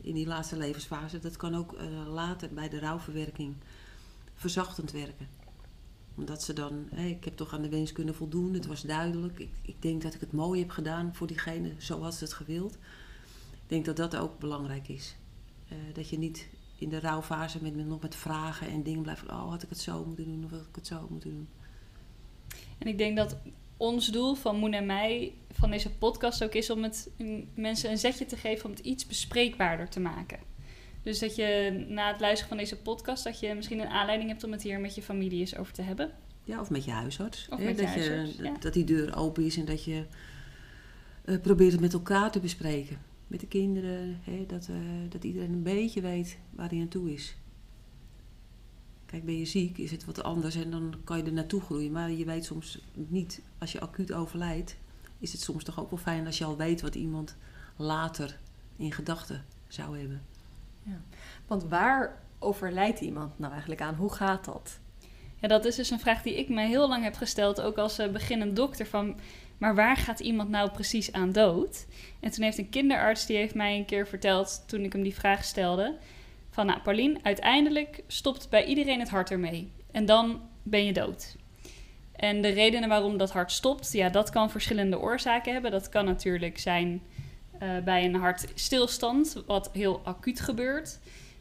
in 0.01 0.13
die 0.13 0.27
laatste 0.27 0.57
levensfase. 0.57 1.19
Dat 1.19 1.37
kan 1.37 1.55
ook 1.55 1.75
later 2.07 2.53
bij 2.53 2.69
de 2.69 2.79
rouwverwerking 2.79 3.55
verzachtend 4.33 4.91
werken. 4.91 5.27
Omdat 6.15 6.43
ze 6.43 6.53
dan, 6.53 6.91
ik 6.91 7.23
heb 7.23 7.35
toch 7.35 7.53
aan 7.53 7.61
de 7.61 7.69
wens 7.69 7.91
kunnen 7.91 8.15
voldoen, 8.15 8.53
het 8.53 8.65
was 8.65 8.81
duidelijk. 8.81 9.39
Ik, 9.39 9.49
ik 9.61 9.81
denk 9.81 10.01
dat 10.01 10.13
ik 10.13 10.19
het 10.19 10.31
mooi 10.31 10.59
heb 10.59 10.69
gedaan 10.69 11.15
voor 11.15 11.27
diegene 11.27 11.71
zoals 11.77 12.17
ze 12.17 12.23
het 12.23 12.33
gewild. 12.33 12.73
Ik 13.51 13.69
denk 13.69 13.85
dat 13.85 13.95
dat 13.95 14.15
ook 14.15 14.39
belangrijk 14.39 14.87
is. 14.87 15.15
dat 15.93 16.09
je 16.09 16.17
niet 16.17 16.47
in 16.77 16.89
de 16.89 16.99
rouwfase 16.99 17.57
met, 17.61 17.75
nog 17.75 18.01
met 18.01 18.15
vragen 18.15 18.67
en 18.67 18.83
dingen 18.83 19.01
blijft 19.01 19.23
oh 19.23 19.49
had 19.49 19.63
ik 19.63 19.69
het 19.69 19.79
zo 19.79 20.05
moeten 20.05 20.25
doen 20.25 20.43
of 20.45 20.51
had 20.51 20.67
ik 20.69 20.75
het 20.75 20.87
zo 20.87 21.07
moeten 21.09 21.29
doen. 21.29 21.47
En 22.77 22.87
ik 22.87 22.97
denk 22.97 23.17
dat 23.17 23.35
ons 23.77 24.07
doel 24.07 24.35
van 24.35 24.57
Moen 24.57 24.73
en 24.73 24.85
mij 24.85 25.33
van 25.51 25.71
deze 25.71 25.91
podcast 25.91 26.43
ook 26.43 26.53
is 26.53 26.69
om 26.69 26.83
het 26.83 27.09
mensen 27.55 27.91
een 27.91 27.97
zetje 27.97 28.25
te 28.25 28.37
geven 28.37 28.65
om 28.65 28.71
het 28.71 28.79
iets 28.79 29.05
bespreekbaarder 29.05 29.89
te 29.89 29.99
maken. 29.99 30.39
Dus 31.03 31.19
dat 31.19 31.35
je 31.35 31.85
na 31.87 32.11
het 32.11 32.19
luisteren 32.19 32.49
van 32.49 32.57
deze 32.57 32.77
podcast, 32.77 33.23
dat 33.23 33.39
je 33.39 33.53
misschien 33.55 33.79
een 33.79 33.87
aanleiding 33.87 34.29
hebt 34.29 34.43
om 34.43 34.51
het 34.51 34.61
hier 34.61 34.79
met 34.79 34.95
je 34.95 35.01
familie 35.01 35.39
eens 35.39 35.57
over 35.57 35.73
te 35.73 35.81
hebben. 35.81 36.11
Ja, 36.43 36.59
of 36.59 36.69
met 36.69 36.85
je 36.85 36.91
huisarts. 36.91 37.47
Of 37.49 37.59
met 37.59 37.77
dat, 37.77 37.85
huisarts, 37.85 38.35
je, 38.35 38.53
dat 38.59 38.73
die 38.73 38.83
deur 38.83 39.15
open 39.15 39.45
is 39.45 39.57
en 39.57 39.65
dat 39.65 39.83
je 39.83 40.05
uh, 41.25 41.39
probeert 41.41 41.71
het 41.71 41.81
met 41.81 41.93
elkaar 41.93 42.31
te 42.31 42.39
bespreken. 42.39 42.97
Met 43.27 43.39
de 43.39 43.47
kinderen, 43.47 44.19
hè, 44.23 44.45
dat, 44.47 44.67
uh, 44.71 44.77
dat 45.09 45.23
iedereen 45.23 45.53
een 45.53 45.63
beetje 45.63 46.01
weet 46.01 46.37
waar 46.49 46.69
hij 46.69 46.79
aan 46.79 46.87
toe 46.87 47.13
is. 47.13 47.35
Kijk, 49.05 49.25
ben 49.25 49.37
je 49.37 49.45
ziek, 49.45 49.77
is 49.77 49.91
het 49.91 50.05
wat 50.05 50.23
anders 50.23 50.55
en 50.55 50.71
dan 50.71 50.95
kan 51.03 51.17
je 51.17 51.23
er 51.23 51.33
naartoe 51.33 51.61
groeien. 51.61 51.91
Maar 51.91 52.11
je 52.11 52.25
weet 52.25 52.45
soms 52.45 52.79
niet, 52.93 53.41
als 53.57 53.71
je 53.71 53.79
acuut 53.79 54.13
overlijdt, 54.13 54.77
is 55.19 55.31
het 55.31 55.41
soms 55.41 55.63
toch 55.63 55.79
ook 55.79 55.89
wel 55.89 55.99
fijn 55.99 56.25
als 56.25 56.37
je 56.37 56.45
al 56.45 56.57
weet 56.57 56.81
wat 56.81 56.95
iemand 56.95 57.35
later 57.75 58.39
in 58.75 58.91
gedachten 58.91 59.45
zou 59.67 59.99
hebben. 59.99 60.21
Ja. 60.83 61.01
Want 61.47 61.63
waar 61.63 62.21
overlijdt 62.39 63.01
iemand 63.01 63.39
nou 63.39 63.51
eigenlijk 63.51 63.81
aan? 63.81 63.95
Hoe 63.95 64.13
gaat 64.13 64.45
dat? 64.45 64.79
Ja, 65.39 65.47
dat 65.47 65.65
is 65.65 65.75
dus 65.75 65.89
een 65.89 65.99
vraag 65.99 66.21
die 66.21 66.37
ik 66.37 66.49
me 66.49 66.61
heel 66.61 66.89
lang 66.89 67.03
heb 67.03 67.15
gesteld, 67.15 67.61
ook 67.61 67.77
als 67.77 67.99
uh, 67.99 68.07
beginnend 68.07 68.55
dokter. 68.55 68.85
Van, 68.85 69.19
maar 69.57 69.75
waar 69.75 69.97
gaat 69.97 70.19
iemand 70.19 70.49
nou 70.49 70.71
precies 70.71 71.11
aan 71.11 71.31
dood? 71.31 71.85
En 72.19 72.31
toen 72.31 72.43
heeft 72.43 72.57
een 72.57 72.69
kinderarts, 72.69 73.25
die 73.25 73.37
heeft 73.37 73.55
mij 73.55 73.77
een 73.77 73.85
keer 73.85 74.07
verteld, 74.07 74.63
toen 74.67 74.83
ik 74.83 74.93
hem 74.93 75.03
die 75.03 75.15
vraag 75.15 75.43
stelde 75.43 75.97
van 76.53 76.65
nou 76.65 76.79
Paulien, 76.79 77.19
uiteindelijk 77.23 78.03
stopt 78.07 78.49
bij 78.49 78.65
iedereen 78.65 78.99
het 78.99 79.09
hart 79.09 79.31
ermee. 79.31 79.71
En 79.91 80.05
dan 80.05 80.41
ben 80.63 80.85
je 80.85 80.93
dood. 80.93 81.35
En 82.15 82.41
de 82.41 82.49
redenen 82.49 82.89
waarom 82.89 83.17
dat 83.17 83.31
hart 83.31 83.51
stopt, 83.51 83.91
ja, 83.91 84.09
dat 84.09 84.29
kan 84.29 84.49
verschillende 84.49 84.99
oorzaken 84.99 85.53
hebben. 85.53 85.71
Dat 85.71 85.89
kan 85.89 86.05
natuurlijk 86.05 86.59
zijn 86.59 87.01
bij 87.83 88.05
een 88.05 88.15
hartstilstand, 88.15 89.43
wat 89.45 89.69
heel 89.73 90.01
acuut 90.03 90.39
gebeurt. 90.39 90.99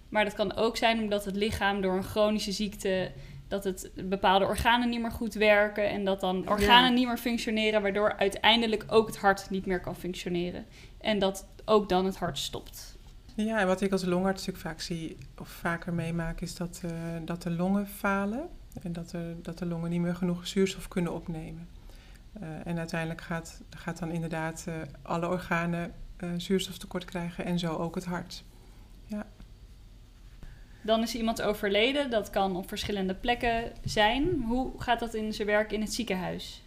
Maar 0.09 0.25
dat 0.25 0.35
kan 0.35 0.55
ook 0.55 0.77
zijn 0.77 1.01
omdat 1.01 1.25
het 1.25 1.37
lichaam 1.37 1.81
door 1.81 1.97
een 1.97 2.03
chronische 2.03 2.53
ziekte 2.53 3.13
dat 3.49 3.65
het 3.65 3.91
bepaalde 4.05 4.45
organen 4.45 4.89
niet 4.89 5.01
meer 5.01 5.11
goed 5.11 5.35
werken 5.35 5.91
en 5.91 6.05
dat 6.05 6.21
dan 6.21 6.49
organen 6.49 6.91
ja. 6.91 6.97
niet 6.97 7.07
meer 7.07 7.19
functioneren, 7.19 7.83
waardoor 7.83 8.17
uiteindelijk 8.17 8.85
ook 8.87 9.07
het 9.07 9.17
hart 9.17 9.51
niet 9.51 9.67
meer 9.67 9.81
kan 9.81 9.97
functioneren. 9.97 10.65
En 11.01 11.19
dat 11.19 11.47
ook 11.65 11.89
dan 11.89 12.05
het 12.05 12.17
hart 12.17 12.39
stopt. 12.39 12.97
Ja, 13.35 13.61
en 13.61 13.67
wat 13.67 13.81
ik 13.81 13.93
als 13.93 14.05
longarts 14.05 14.47
natuurlijk 14.47 14.67
vaak 14.67 14.81
zie, 14.81 15.17
of 15.39 15.49
vaker 15.49 15.93
meemaak, 15.93 16.41
is 16.41 16.55
dat, 16.55 16.83
uh, 16.85 16.91
dat 17.25 17.43
de 17.43 17.51
longen 17.51 17.87
falen. 17.87 18.49
En 18.83 18.93
dat, 18.93 19.13
er, 19.13 19.43
dat 19.43 19.59
de 19.59 19.67
longen 19.67 19.91
niet 19.91 20.01
meer 20.01 20.15
genoeg 20.15 20.47
zuurstof 20.47 20.89
kunnen 20.89 21.13
opnemen. 21.13 21.69
Uh, 22.43 22.49
en 22.65 22.79
uiteindelijk 22.79 23.21
gaat, 23.21 23.63
gaat 23.71 23.99
dan 23.99 24.11
inderdaad 24.11 24.65
uh, 24.69 24.75
alle 25.03 25.29
organen 25.29 25.93
zuurstoftekort 26.37 27.05
krijgen 27.05 27.45
en 27.45 27.59
zo 27.59 27.77
ook 27.77 27.95
het 27.95 28.05
hart. 28.05 28.45
Ja. 29.07 29.27
Dan 30.83 31.03
is 31.03 31.15
iemand 31.15 31.43
overleden, 31.43 32.11
dat 32.11 32.31
kan 32.31 32.57
op 32.57 32.69
verschillende 32.69 33.15
plekken 33.15 33.73
zijn. 33.85 34.43
Hoe 34.43 34.73
gaat 34.77 35.01
dat 35.01 35.15
in 35.15 35.33
zijn 35.33 35.49
werk 35.49 35.73
in 35.73 35.81
het 35.81 35.95
ziekenhuis? 35.95 36.63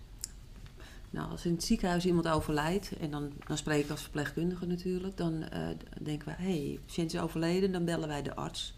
Nou, 1.10 1.32
als 1.32 1.46
in 1.46 1.52
het 1.52 1.64
ziekenhuis 1.64 2.06
iemand 2.06 2.28
overlijdt, 2.28 2.98
en 2.98 3.12
dan, 3.12 3.32
dan 3.48 3.58
spreek 3.58 3.84
ik 3.84 3.90
als 3.90 4.02
verpleegkundige 4.02 4.66
natuurlijk, 4.66 5.18
dan 5.18 5.34
uh, 5.34 5.68
denken 6.02 6.28
we, 6.28 6.44
hé, 6.44 6.68
hey, 6.68 6.80
patiënt 6.86 7.14
is 7.14 7.20
overleden, 7.20 7.72
dan 7.72 7.86
bellen 7.86 8.08
wij 8.08 8.22
de 8.22 8.36
arts 8.36 8.74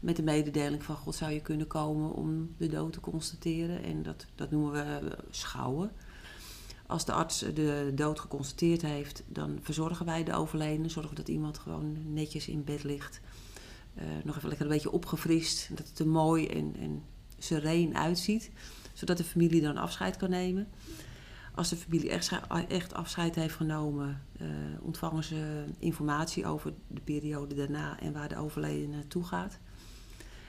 met 0.00 0.16
de 0.16 0.22
mededeling 0.22 0.82
van, 0.82 0.96
god, 0.96 1.14
zou 1.14 1.32
je 1.32 1.40
kunnen 1.40 1.66
komen 1.66 2.12
om 2.12 2.54
de 2.56 2.68
dood 2.68 2.92
te 2.92 3.00
constateren? 3.00 3.82
En 3.82 4.02
dat, 4.02 4.26
dat 4.34 4.50
noemen 4.50 4.72
we 4.72 5.08
eh, 5.08 5.18
schouwen. 5.30 5.90
Als 6.86 7.04
de 7.04 7.12
arts 7.12 7.38
de 7.38 7.92
dood 7.94 8.20
geconstateerd 8.20 8.82
heeft, 8.82 9.22
dan 9.26 9.58
verzorgen 9.62 10.06
wij 10.06 10.24
de 10.24 10.34
overledene, 10.34 10.88
zorgen 10.88 11.16
dat 11.16 11.28
iemand 11.28 11.58
gewoon 11.58 12.12
netjes 12.12 12.48
in 12.48 12.64
bed 12.64 12.84
ligt. 12.84 13.20
Uh, 13.98 14.02
nog 14.24 14.36
even 14.36 14.48
lekker 14.48 14.66
een 14.66 14.72
beetje 14.72 14.92
opgefrist, 14.92 15.68
dat 15.76 15.88
het 15.88 15.98
er 15.98 16.08
mooi 16.08 16.46
en, 16.46 16.74
en 16.78 17.02
sereen 17.38 17.96
uitziet, 17.96 18.50
zodat 18.92 19.16
de 19.16 19.24
familie 19.24 19.60
dan 19.60 19.76
afscheid 19.76 20.16
kan 20.16 20.30
nemen. 20.30 20.68
Als 21.54 21.68
de 21.68 21.76
familie 21.76 22.10
echt, 22.68 22.94
afscheid 22.94 23.34
heeft 23.34 23.54
genomen, 23.54 24.22
uh, 24.40 24.48
ontvangen 24.80 25.24
ze 25.24 25.64
informatie 25.78 26.46
over 26.46 26.72
de 26.88 27.00
periode 27.00 27.54
daarna 27.54 28.00
en 28.00 28.12
waar 28.12 28.28
de 28.28 28.36
overledene 28.36 28.96
naartoe 28.96 29.24
gaat. 29.24 29.58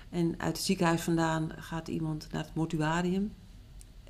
En 0.10 0.40
uit 0.40 0.58
het 0.58 0.66
ziekenhuis 0.66 1.02
vandaan 1.02 1.52
gaat 1.58 1.88
iemand 1.88 2.28
naar 2.32 2.44
het 2.44 2.56
mortuarium. 2.56 3.34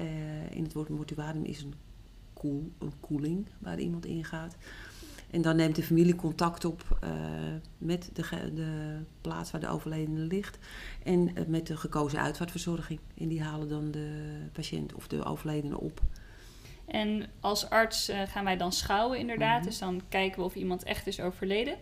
Uh, 0.01 0.51
in 0.51 0.63
het 0.63 0.74
woord 0.74 0.89
mortuarium 0.89 1.44
is 1.44 1.62
een, 1.62 1.74
koel, 2.36 2.72
een 2.80 2.94
koeling 3.00 3.48
waar 3.60 3.80
iemand 3.80 4.06
in 4.06 4.24
gaat. 4.24 4.56
En 5.32 5.42
dan 5.42 5.56
neemt 5.56 5.75
de 5.75 5.84
familie 5.84 6.15
contact 6.15 6.65
op 6.65 7.00
uh, 7.04 7.10
met 7.77 8.10
de, 8.13 8.51
de, 8.54 9.00
plaats 9.22 9.51
waar 9.51 9.62
de 9.62 9.68
overledene 9.68 10.20
ligt. 10.20 10.58
En 11.04 11.34
met 11.48 11.68
de 11.68 11.77
gekozen 11.77 12.20
uitvaartverzorging. 12.20 13.00
En 13.18 13.27
die 13.27 13.44
halen 13.44 13.70
dan 13.70 13.92
de 13.92 14.38
patiënt 14.51 14.94
of 14.94 15.08
de 15.08 15.24
overledene 15.24 15.80
op. 15.80 16.01
En 16.86 17.25
als 17.39 17.70
arts 17.70 18.10
uh, 18.10 18.22
gaan 18.22 18.44
wij 18.44 18.58
dan 18.58 18.72
schouwen 18.72 19.20
inderdaad. 19.20 19.51
Mm-hmm. 19.51 19.70
Dus 19.70 19.80
dan 19.80 20.01
kijken 20.10 20.39
we 20.39 20.46
of 20.46 20.56
iemand 20.56 20.84
echt 20.84 21.08
is 21.08 21.20
overleden. 21.20 21.77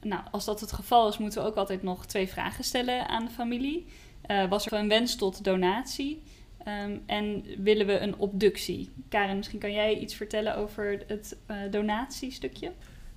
Nou, 0.00 0.22
als 0.30 0.44
dat 0.44 0.60
het 0.60 0.72
geval 0.72 1.08
is, 1.08 1.18
moeten 1.18 1.42
we 1.42 1.48
ook 1.48 1.56
altijd 1.56 1.82
nog 1.82 2.06
twee 2.06 2.28
vragen 2.28 2.64
stellen 2.64 3.08
aan 3.08 3.24
de 3.24 3.30
familie. 3.30 3.86
Uh, 4.30 4.48
was 4.48 4.66
er 4.66 4.72
een 4.72 4.88
wens 4.88 5.16
tot 5.16 5.44
donatie? 5.44 6.22
Ehm, 6.68 6.98
en 7.06 7.44
willen 7.58 7.86
we 7.86 7.98
een 7.98 8.16
obductie? 8.16 8.90
Karen, 9.08 9.36
misschien 9.36 9.58
kan 9.58 9.72
jij 9.72 9.98
iets 9.98 10.14
vertellen 10.14 10.56
over 10.56 11.02
het 11.06 11.36
uh, 11.50 11.56
donatiestukje? 11.70 12.72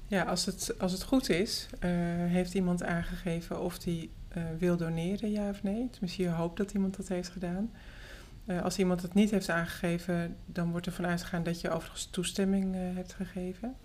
Ja, 0.07 0.23
als 0.23 0.45
het, 0.45 0.75
als 0.79 0.91
het 0.91 1.03
goed 1.03 1.29
is, 1.29 1.67
uh, 1.73 1.89
heeft 2.25 2.53
iemand 2.53 2.83
aangegeven 2.83 3.61
of 3.61 3.79
die 3.79 4.09
uh, 4.37 4.43
wil 4.57 4.77
doneren, 4.77 5.31
ja 5.31 5.49
of 5.49 5.63
nee. 5.63 5.89
Tenminste, 5.89 6.21
je 6.21 6.29
hoopt 6.29 6.57
dat 6.57 6.71
iemand 6.73 6.97
dat 6.97 7.07
heeft 7.07 7.29
gedaan. 7.29 7.71
als 8.63 8.77
iemand 8.77 9.01
het 9.01 9.13
niet 9.13 9.31
heeft 9.31 9.49
aangegeven, 9.49 10.35
dan 10.45 10.71
wordt 10.71 10.85
er 10.85 10.91
vanuit 10.91 11.21
gegaan 11.21 11.43
dat 11.43 11.61
je 11.61 11.69
overigens 11.69 12.05
toestemming 12.05 12.75
hebt 12.75 13.13
gegeven. 13.13 13.75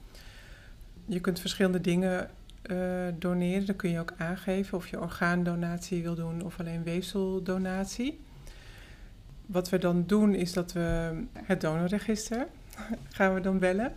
Je 1.07 1.21
kunt 1.21 1.41
verschillende 1.41 1.81
dingen 1.81 2.31
doneren. 3.19 3.67
Dan 3.67 3.77
kun 3.77 3.91
je 3.91 4.01
ook 4.01 4.15
aangeven 4.17 4.79
of 4.79 4.89
je 4.89 5.01
orgaandonatie 5.01 6.03
wil 6.03 6.15
doen 6.15 6.45
of 6.45 6.61
alleen 6.61 6.83
weefseldonatie. 6.83 8.25
Wat 9.47 9.69
we 9.69 9.79
dan 9.79 10.05
doen 10.07 10.35
is 10.35 10.53
dat 10.53 10.73
we 10.73 11.21
het 11.33 11.61
donorregister 11.61 12.47
gaan 13.17 13.35
we 13.35 13.41
dan 13.41 13.59
bellen. 13.59 13.93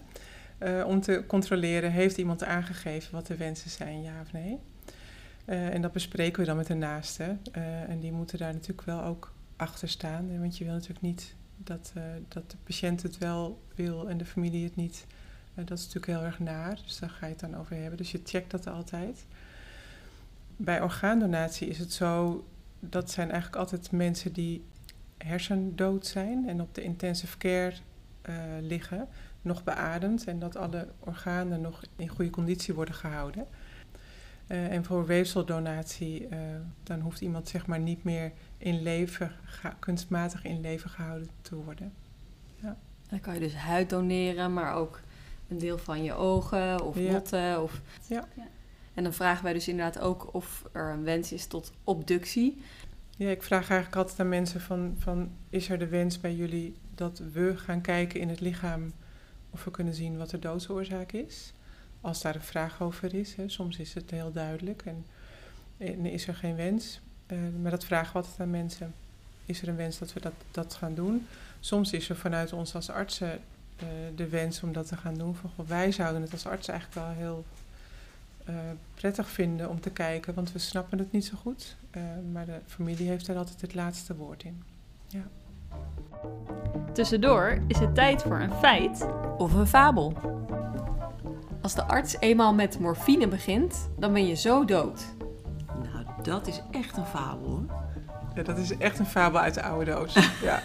Uh, 0.59 0.85
om 0.85 1.01
te 1.01 1.23
controleren, 1.27 1.91
heeft 1.91 2.17
iemand 2.17 2.43
aangegeven 2.43 3.11
wat 3.11 3.27
de 3.27 3.37
wensen 3.37 3.69
zijn, 3.69 4.01
ja 4.01 4.21
of 4.21 4.31
nee. 4.31 4.59
Uh, 5.45 5.73
en 5.73 5.81
dat 5.81 5.91
bespreken 5.91 6.39
we 6.39 6.45
dan 6.45 6.55
met 6.55 6.67
de 6.67 6.73
naaste. 6.73 7.37
Uh, 7.57 7.89
en 7.89 7.99
die 7.99 8.11
moeten 8.11 8.37
daar 8.37 8.53
natuurlijk 8.53 8.81
wel 8.81 9.03
ook 9.03 9.33
achter 9.55 9.89
staan. 9.89 10.39
Want 10.39 10.57
je 10.57 10.63
wil 10.63 10.73
natuurlijk 10.73 11.01
niet 11.01 11.35
dat, 11.57 11.93
dat 12.27 12.51
de 12.51 12.57
patiënt 12.63 13.03
het 13.03 13.17
wel 13.17 13.61
wil 13.75 14.09
en 14.09 14.17
de 14.17 14.25
familie 14.25 14.63
het 14.63 14.75
niet. 14.75 15.05
dat 15.55 15.77
is 15.77 15.85
natuurlijk 15.85 16.05
heel 16.05 16.23
erg 16.23 16.39
naar, 16.39 16.79
dus 16.85 16.99
daar 16.99 17.09
ga 17.09 17.25
je 17.25 17.31
het 17.31 17.41
dan 17.41 17.57
over 17.57 17.75
hebben. 17.75 17.97
Dus 17.97 18.11
je 18.11 18.21
checkt 18.23 18.51
dat 18.51 18.67
altijd. 18.67 19.25
Bij 20.55 20.81
orgaandonatie 20.81 21.67
is 21.67 21.77
het 21.77 21.93
zo, 21.93 22.45
dat 22.79 23.11
zijn 23.11 23.31
eigenlijk 23.31 23.61
altijd 23.61 23.91
mensen 23.91 24.33
die 24.33 24.63
hersendood 25.25 26.05
zijn 26.05 26.49
en 26.49 26.61
op 26.61 26.75
de 26.75 26.83
intensive 26.83 27.37
care 27.37 27.73
uh, 28.29 28.35
liggen, 28.61 29.07
nog 29.41 29.63
beademd 29.63 30.23
en 30.23 30.39
dat 30.39 30.55
alle 30.55 30.87
organen 30.99 31.61
nog 31.61 31.81
in 31.95 32.07
goede 32.07 32.31
conditie 32.31 32.73
worden 32.73 32.93
gehouden. 32.93 33.47
Uh, 34.47 34.71
en 34.71 34.85
voor 34.85 35.05
weefseldonatie, 35.05 36.21
uh, 36.21 36.37
dan 36.83 36.99
hoeft 36.99 37.21
iemand 37.21 37.47
zeg 37.47 37.67
maar 37.67 37.79
niet 37.79 38.03
meer 38.03 38.31
in 38.57 38.81
leven, 38.81 39.31
kunstmatig 39.79 40.43
in 40.43 40.61
leven 40.61 40.89
gehouden 40.89 41.29
te 41.41 41.55
worden. 41.55 41.93
Ja. 42.55 42.77
Dan 43.09 43.19
kan 43.19 43.33
je 43.33 43.39
dus 43.39 43.55
huid 43.55 43.89
doneren, 43.89 44.53
maar 44.53 44.73
ook 44.73 45.01
een 45.47 45.57
deel 45.57 45.77
van 45.77 46.03
je 46.03 46.13
ogen 46.13 46.83
of 46.83 46.97
ja. 46.99 47.11
botten. 47.11 47.63
Of... 47.63 47.81
Ja. 48.07 48.27
En 48.93 49.03
dan 49.03 49.13
vragen 49.13 49.43
wij 49.43 49.53
dus 49.53 49.67
inderdaad 49.67 49.99
ook 49.99 50.33
of 50.33 50.63
er 50.71 50.91
een 50.91 51.03
wens 51.03 51.31
is 51.31 51.45
tot 51.45 51.71
obductie. 51.83 52.61
Ja, 53.19 53.29
ik 53.29 53.43
vraag 53.43 53.69
eigenlijk 53.69 53.95
altijd 53.95 54.19
aan 54.19 54.29
mensen 54.29 54.61
van, 54.61 54.95
van 54.97 55.31
is 55.49 55.69
er 55.69 55.79
de 55.79 55.87
wens 55.87 56.19
bij 56.19 56.35
jullie 56.35 56.75
dat 56.95 57.21
we 57.33 57.57
gaan 57.57 57.81
kijken 57.81 58.19
in 58.19 58.29
het 58.29 58.39
lichaam 58.39 58.93
of 59.49 59.63
we 59.63 59.71
kunnen 59.71 59.93
zien 59.93 60.17
wat 60.17 60.29
de 60.29 60.39
doodsoorzaak 60.39 61.11
is? 61.11 61.53
Als 62.01 62.21
daar 62.21 62.35
een 62.35 62.41
vraag 62.41 62.81
over 62.81 63.13
is, 63.13 63.35
hè, 63.35 63.49
soms 63.49 63.77
is 63.77 63.93
het 63.93 64.11
heel 64.11 64.31
duidelijk 64.31 64.81
en, 64.85 65.05
en 65.77 66.05
is 66.05 66.27
er 66.27 66.35
geen 66.35 66.55
wens. 66.55 66.99
Uh, 67.27 67.37
maar 67.61 67.71
dat 67.71 67.85
vragen 67.85 68.11
we 68.11 68.17
altijd 68.17 68.39
aan 68.39 68.49
mensen. 68.49 68.93
Is 69.45 69.61
er 69.61 69.67
een 69.67 69.75
wens 69.75 69.99
dat 69.99 70.13
we 70.13 70.19
dat, 70.19 70.33
dat 70.51 70.73
gaan 70.73 70.95
doen? 70.95 71.27
Soms 71.59 71.93
is 71.93 72.09
er 72.09 72.15
vanuit 72.15 72.53
ons 72.53 72.75
als 72.75 72.89
artsen 72.89 73.39
uh, 73.83 73.87
de 74.15 74.27
wens 74.27 74.63
om 74.63 74.73
dat 74.73 74.87
te 74.87 74.97
gaan 74.97 75.15
doen. 75.15 75.35
Van, 75.35 75.51
wij 75.67 75.91
zouden 75.91 76.21
het 76.21 76.31
als 76.31 76.45
artsen 76.45 76.73
eigenlijk 76.73 77.05
wel 77.05 77.15
heel 77.15 77.45
uh, 78.49 78.55
prettig 78.93 79.29
vinden 79.29 79.69
om 79.69 79.79
te 79.79 79.89
kijken, 79.91 80.33
want 80.33 80.51
we 80.51 80.59
snappen 80.59 80.99
het 80.99 81.11
niet 81.11 81.25
zo 81.25 81.37
goed. 81.37 81.77
Uh, 81.91 82.03
maar 82.33 82.45
de 82.45 82.59
familie 82.65 83.07
heeft 83.07 83.27
er 83.27 83.37
altijd 83.37 83.61
het 83.61 83.73
laatste 83.73 84.15
woord 84.15 84.43
in. 84.43 84.63
Ja. 85.07 85.23
Tussendoor 86.93 87.57
is 87.67 87.79
het 87.79 87.95
tijd 87.95 88.21
voor 88.21 88.39
een 88.39 88.53
feit 88.53 89.05
of 89.37 89.53
een 89.53 89.67
fabel. 89.67 90.13
Als 91.61 91.75
de 91.75 91.83
arts 91.83 92.15
eenmaal 92.19 92.53
met 92.53 92.79
morfine 92.79 93.27
begint, 93.27 93.89
dan 93.97 94.13
ben 94.13 94.27
je 94.27 94.35
zo 94.35 94.65
dood. 94.65 95.05
Nou, 95.67 96.05
dat 96.21 96.47
is 96.47 96.61
echt 96.71 96.97
een 96.97 97.05
fabel 97.05 97.47
hoor. 97.47 97.65
Ja, 98.35 98.43
dat 98.43 98.57
is 98.57 98.77
echt 98.77 98.99
een 98.99 99.05
fabel 99.05 99.39
uit 99.39 99.53
de 99.53 99.63
oude 99.63 99.91
doos. 99.91 100.13
ja. 100.41 100.61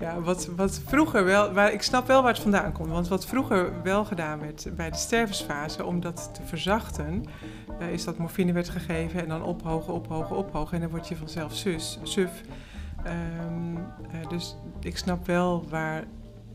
Ja, 0.00 0.20
wat, 0.20 0.46
wat 0.56 0.80
vroeger 0.86 1.24
wel, 1.24 1.52
waar, 1.52 1.72
ik 1.72 1.82
snap 1.82 2.06
wel 2.06 2.22
waar 2.22 2.32
het 2.32 2.42
vandaan 2.42 2.72
komt. 2.72 2.90
Want 2.90 3.08
wat 3.08 3.26
vroeger 3.26 3.82
wel 3.82 4.04
gedaan 4.04 4.40
werd 4.40 4.66
bij 4.76 4.90
de 4.90 4.96
stervensfase, 4.96 5.84
om 5.84 6.00
dat 6.00 6.30
te 6.34 6.42
verzachten, 6.44 7.24
is 7.88 8.04
dat 8.04 8.18
morfine 8.18 8.52
werd 8.52 8.68
gegeven 8.68 9.20
en 9.20 9.28
dan 9.28 9.42
ophogen, 9.42 9.92
ophogen, 9.92 10.36
ophogen. 10.36 10.74
En 10.74 10.80
dan 10.80 10.90
word 10.90 11.08
je 11.08 11.16
vanzelf 11.16 11.54
sus, 11.54 11.98
suf. 12.02 12.42
Um, 13.06 13.76
uh, 13.76 14.28
dus 14.28 14.56
ik 14.80 14.96
snap 14.96 15.26
wel 15.26 15.68
waar 15.68 16.04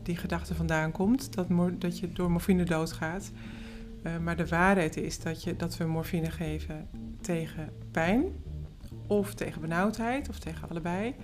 die 0.02 0.16
gedachte 0.16 0.54
vandaan 0.54 0.92
komt, 0.92 1.34
dat, 1.34 1.46
dat 1.80 1.98
je 1.98 2.12
door 2.12 2.30
morfine 2.30 2.64
doodgaat. 2.64 3.30
Uh, 4.02 4.16
maar 4.18 4.36
de 4.36 4.46
waarheid 4.46 4.96
is 4.96 5.20
dat, 5.20 5.42
je, 5.42 5.56
dat 5.56 5.76
we 5.76 5.84
morfine 5.84 6.30
geven 6.30 6.88
tegen 7.20 7.72
pijn, 7.90 8.24
of 9.06 9.34
tegen 9.34 9.60
benauwdheid, 9.60 10.28
of 10.28 10.38
tegen 10.38 10.68
allebei. 10.68 11.14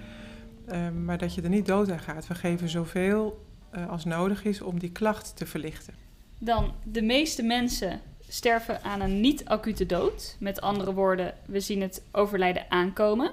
Uh, 0.72 0.90
maar 1.04 1.18
dat 1.18 1.34
je 1.34 1.42
er 1.42 1.48
niet 1.48 1.66
dood 1.66 1.90
aan 1.90 2.00
gaat. 2.00 2.26
We 2.26 2.34
geven 2.34 2.68
zoveel 2.68 3.46
als 3.88 4.04
nodig 4.04 4.44
is 4.44 4.62
om 4.62 4.78
die 4.78 4.92
klacht 4.92 5.36
te 5.36 5.46
verlichten. 5.46 5.94
Dan, 6.38 6.74
de 6.84 7.02
meeste 7.02 7.42
mensen 7.42 8.00
sterven 8.32 8.82
aan 8.82 9.00
een 9.00 9.20
niet-acute 9.20 9.86
dood. 9.86 10.36
Met 10.38 10.60
andere 10.60 10.92
woorden, 10.92 11.34
we 11.46 11.60
zien 11.60 11.80
het 11.80 12.02
overlijden 12.12 12.70
aankomen. 12.70 13.30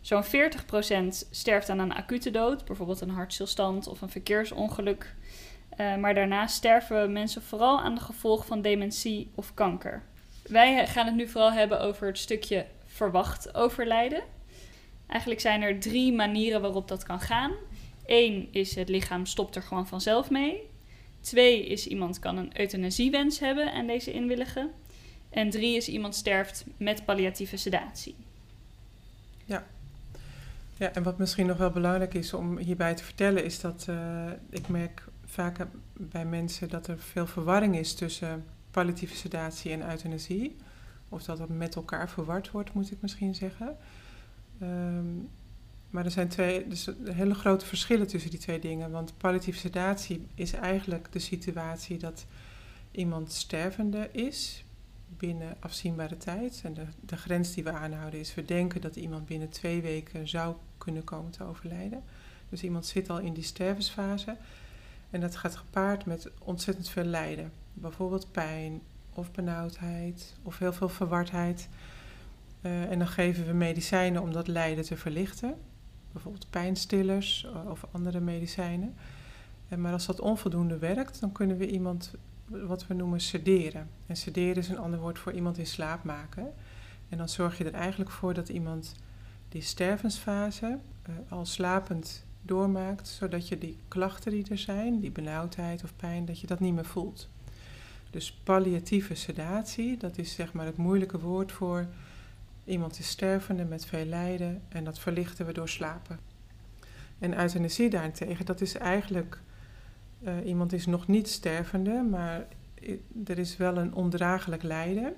Zo'n 0.00 0.24
40% 0.24 0.28
sterft 1.30 1.68
aan 1.68 1.78
een 1.78 1.94
acute 1.94 2.30
dood, 2.30 2.64
bijvoorbeeld 2.64 3.00
een 3.00 3.10
hartstilstand 3.10 3.88
of 3.88 4.00
een 4.00 4.10
verkeersongeluk. 4.10 5.14
Uh, 5.80 5.96
maar 5.96 6.14
daarnaast 6.14 6.54
sterven 6.54 7.12
mensen 7.12 7.42
vooral 7.42 7.80
aan 7.80 7.94
de 7.94 8.00
gevolgen 8.00 8.46
van 8.46 8.62
dementie 8.62 9.30
of 9.34 9.54
kanker. 9.54 10.02
Wij 10.42 10.86
gaan 10.86 11.06
het 11.06 11.14
nu 11.14 11.28
vooral 11.28 11.52
hebben 11.52 11.80
over 11.80 12.06
het 12.06 12.18
stukje 12.18 12.66
verwacht 12.84 13.54
overlijden. 13.54 14.22
Eigenlijk 15.06 15.40
zijn 15.40 15.62
er 15.62 15.80
drie 15.80 16.12
manieren 16.12 16.60
waarop 16.60 16.88
dat 16.88 17.02
kan 17.02 17.20
gaan. 17.20 17.52
Eén 18.06 18.48
is 18.52 18.74
het 18.74 18.88
lichaam 18.88 19.26
stopt 19.26 19.56
er 19.56 19.62
gewoon 19.62 19.86
vanzelf 19.86 20.30
mee. 20.30 20.69
Twee 21.20 21.66
is 21.66 21.86
iemand 21.86 22.18
kan 22.18 22.36
een 22.36 22.60
euthanasiewens 22.60 23.38
hebben 23.38 23.72
en 23.72 23.86
deze 23.86 24.12
inwilligen. 24.12 24.70
En 25.30 25.50
drie 25.50 25.76
is 25.76 25.88
iemand 25.88 26.14
sterft 26.14 26.64
met 26.76 27.04
palliatieve 27.04 27.56
sedatie. 27.56 28.14
Ja. 29.44 29.66
Ja, 30.76 30.92
en 30.92 31.02
wat 31.02 31.18
misschien 31.18 31.46
nog 31.46 31.56
wel 31.56 31.70
belangrijk 31.70 32.14
is 32.14 32.32
om 32.32 32.58
hierbij 32.58 32.94
te 32.94 33.04
vertellen, 33.04 33.44
is 33.44 33.60
dat 33.60 33.86
uh, 33.90 34.26
ik 34.50 34.68
merk 34.68 35.04
vaak 35.26 35.66
bij 35.92 36.24
mensen 36.24 36.68
dat 36.68 36.86
er 36.86 36.98
veel 36.98 37.26
verwarring 37.26 37.76
is 37.76 37.94
tussen 37.94 38.44
palliatieve 38.70 39.16
sedatie 39.16 39.72
en 39.72 39.90
euthanasie. 39.90 40.56
Of 41.08 41.22
dat 41.22 41.38
dat 41.38 41.48
met 41.48 41.74
elkaar 41.74 42.10
verward 42.10 42.50
wordt, 42.50 42.72
moet 42.72 42.90
ik 42.90 42.98
misschien 43.00 43.34
zeggen. 43.34 43.76
Um, 44.62 45.28
maar 45.90 46.04
er 46.04 46.10
zijn 46.10 46.28
twee, 46.28 46.68
dus 46.68 46.88
hele 47.04 47.34
grote 47.34 47.66
verschillen 47.66 48.06
tussen 48.06 48.30
die 48.30 48.38
twee 48.38 48.58
dingen. 48.58 48.90
Want 48.90 49.14
palliatieve 49.16 49.58
sedatie 49.58 50.26
is 50.34 50.52
eigenlijk 50.52 51.12
de 51.12 51.18
situatie 51.18 51.98
dat 51.98 52.26
iemand 52.90 53.32
stervende 53.32 54.08
is 54.12 54.64
binnen 55.06 55.56
afzienbare 55.60 56.16
tijd. 56.16 56.60
En 56.64 56.74
de, 57.00 57.16
grens 57.16 57.54
die 57.54 57.64
we 57.64 57.72
aanhouden 57.72 58.20
is, 58.20 58.34
we 58.34 58.44
denken 58.44 58.80
dat 58.80 58.96
iemand 58.96 59.26
binnen 59.26 59.48
twee 59.48 59.82
weken 59.82 60.28
zou 60.28 60.54
kunnen 60.78 61.04
komen 61.04 61.30
te 61.30 61.44
overlijden. 61.44 62.02
Dus 62.48 62.62
iemand 62.62 62.86
zit 62.86 63.10
al 63.10 63.18
in 63.18 63.32
die 63.32 63.44
stervensfase. 63.44 64.36
En 65.10 65.20
dat 65.20 65.36
gaat 65.36 65.56
gepaard 65.56 66.04
met 66.04 66.30
ontzettend 66.38 66.88
veel 66.88 67.04
lijden. 67.04 67.52
Bijvoorbeeld 67.72 68.32
pijn 68.32 68.80
of 69.14 69.30
benauwdheid 69.30 70.34
of 70.42 70.58
heel 70.58 70.72
veel 70.72 70.88
verwardheid. 70.88 71.68
Uh, 72.62 72.90
en 72.90 72.98
dan 72.98 73.08
geven 73.08 73.46
we 73.46 73.52
medicijnen 73.52 74.22
om 74.22 74.32
dat 74.32 74.48
lijden 74.48 74.84
te 74.84 74.96
verlichten. 74.96 75.54
Bijvoorbeeld 76.12 76.50
pijnstillers 76.50 77.46
uh, 77.46 77.70
of 77.70 77.86
andere 77.90 78.20
medicijnen. 78.20 78.94
Uh, 79.68 79.78
maar 79.78 79.92
als 79.92 80.06
dat 80.06 80.20
onvoldoende 80.20 80.78
werkt, 80.78 81.20
dan 81.20 81.32
kunnen 81.32 81.56
we 81.56 81.70
iemand 81.70 82.14
wat 82.46 82.86
we 82.86 82.94
noemen 82.94 83.20
sederen. 83.20 83.88
En 84.06 84.16
sederen 84.16 84.56
is 84.56 84.68
een 84.68 84.78
ander 84.78 85.00
woord 85.00 85.18
voor 85.18 85.32
iemand 85.32 85.58
in 85.58 85.66
slaap 85.66 86.04
maken. 86.04 86.52
En 87.08 87.18
dan 87.18 87.28
zorg 87.28 87.58
je 87.58 87.64
er 87.64 87.74
eigenlijk 87.74 88.10
voor 88.10 88.34
dat 88.34 88.48
iemand 88.48 88.94
die 89.48 89.62
stervensfase 89.62 90.78
al 91.28 91.46
slapend 91.46 92.24
doormaakt, 92.42 93.08
zodat 93.08 93.48
je 93.48 93.58
die 93.58 93.76
klachten 93.88 94.32
die 94.32 94.50
er 94.50 94.58
zijn, 94.58 95.00
die 95.00 95.10
benauwdheid 95.10 95.84
of 95.84 95.96
pijn, 95.96 96.24
dat 96.24 96.40
je 96.40 96.46
dat 96.46 96.60
niet 96.60 96.74
meer 96.74 96.84
voelt. 96.84 97.28
Dus 98.10 98.32
palliatieve 98.32 99.14
sedatie, 99.14 99.96
dat 99.96 100.18
is 100.18 100.34
zeg 100.34 100.52
maar 100.52 100.66
het 100.66 100.76
moeilijke 100.76 101.18
woord 101.18 101.52
voor 101.52 101.86
Iemand 102.70 102.98
is 102.98 103.08
stervende 103.08 103.64
met 103.64 103.86
veel 103.86 104.04
lijden 104.04 104.62
en 104.68 104.84
dat 104.84 104.98
verlichten 104.98 105.46
we 105.46 105.52
door 105.52 105.68
slapen. 105.68 106.18
En 107.18 107.40
euthanasie 107.40 107.90
daarentegen, 107.90 108.46
dat 108.46 108.60
is 108.60 108.74
eigenlijk, 108.74 109.40
uh, 110.20 110.32
iemand 110.44 110.72
is 110.72 110.86
nog 110.86 111.06
niet 111.06 111.28
stervende, 111.28 112.06
maar 112.10 112.46
er 113.24 113.38
is 113.38 113.56
wel 113.56 113.76
een 113.76 113.94
ondraaglijk 113.94 114.62
lijden. 114.62 115.14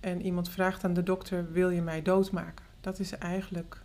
En 0.00 0.22
iemand 0.22 0.48
vraagt 0.48 0.84
aan 0.84 0.94
de 0.94 1.02
dokter, 1.02 1.52
wil 1.52 1.70
je 1.70 1.82
mij 1.82 2.02
doodmaken? 2.02 2.64
Dat 2.80 2.98
is 2.98 3.18
eigenlijk 3.18 3.82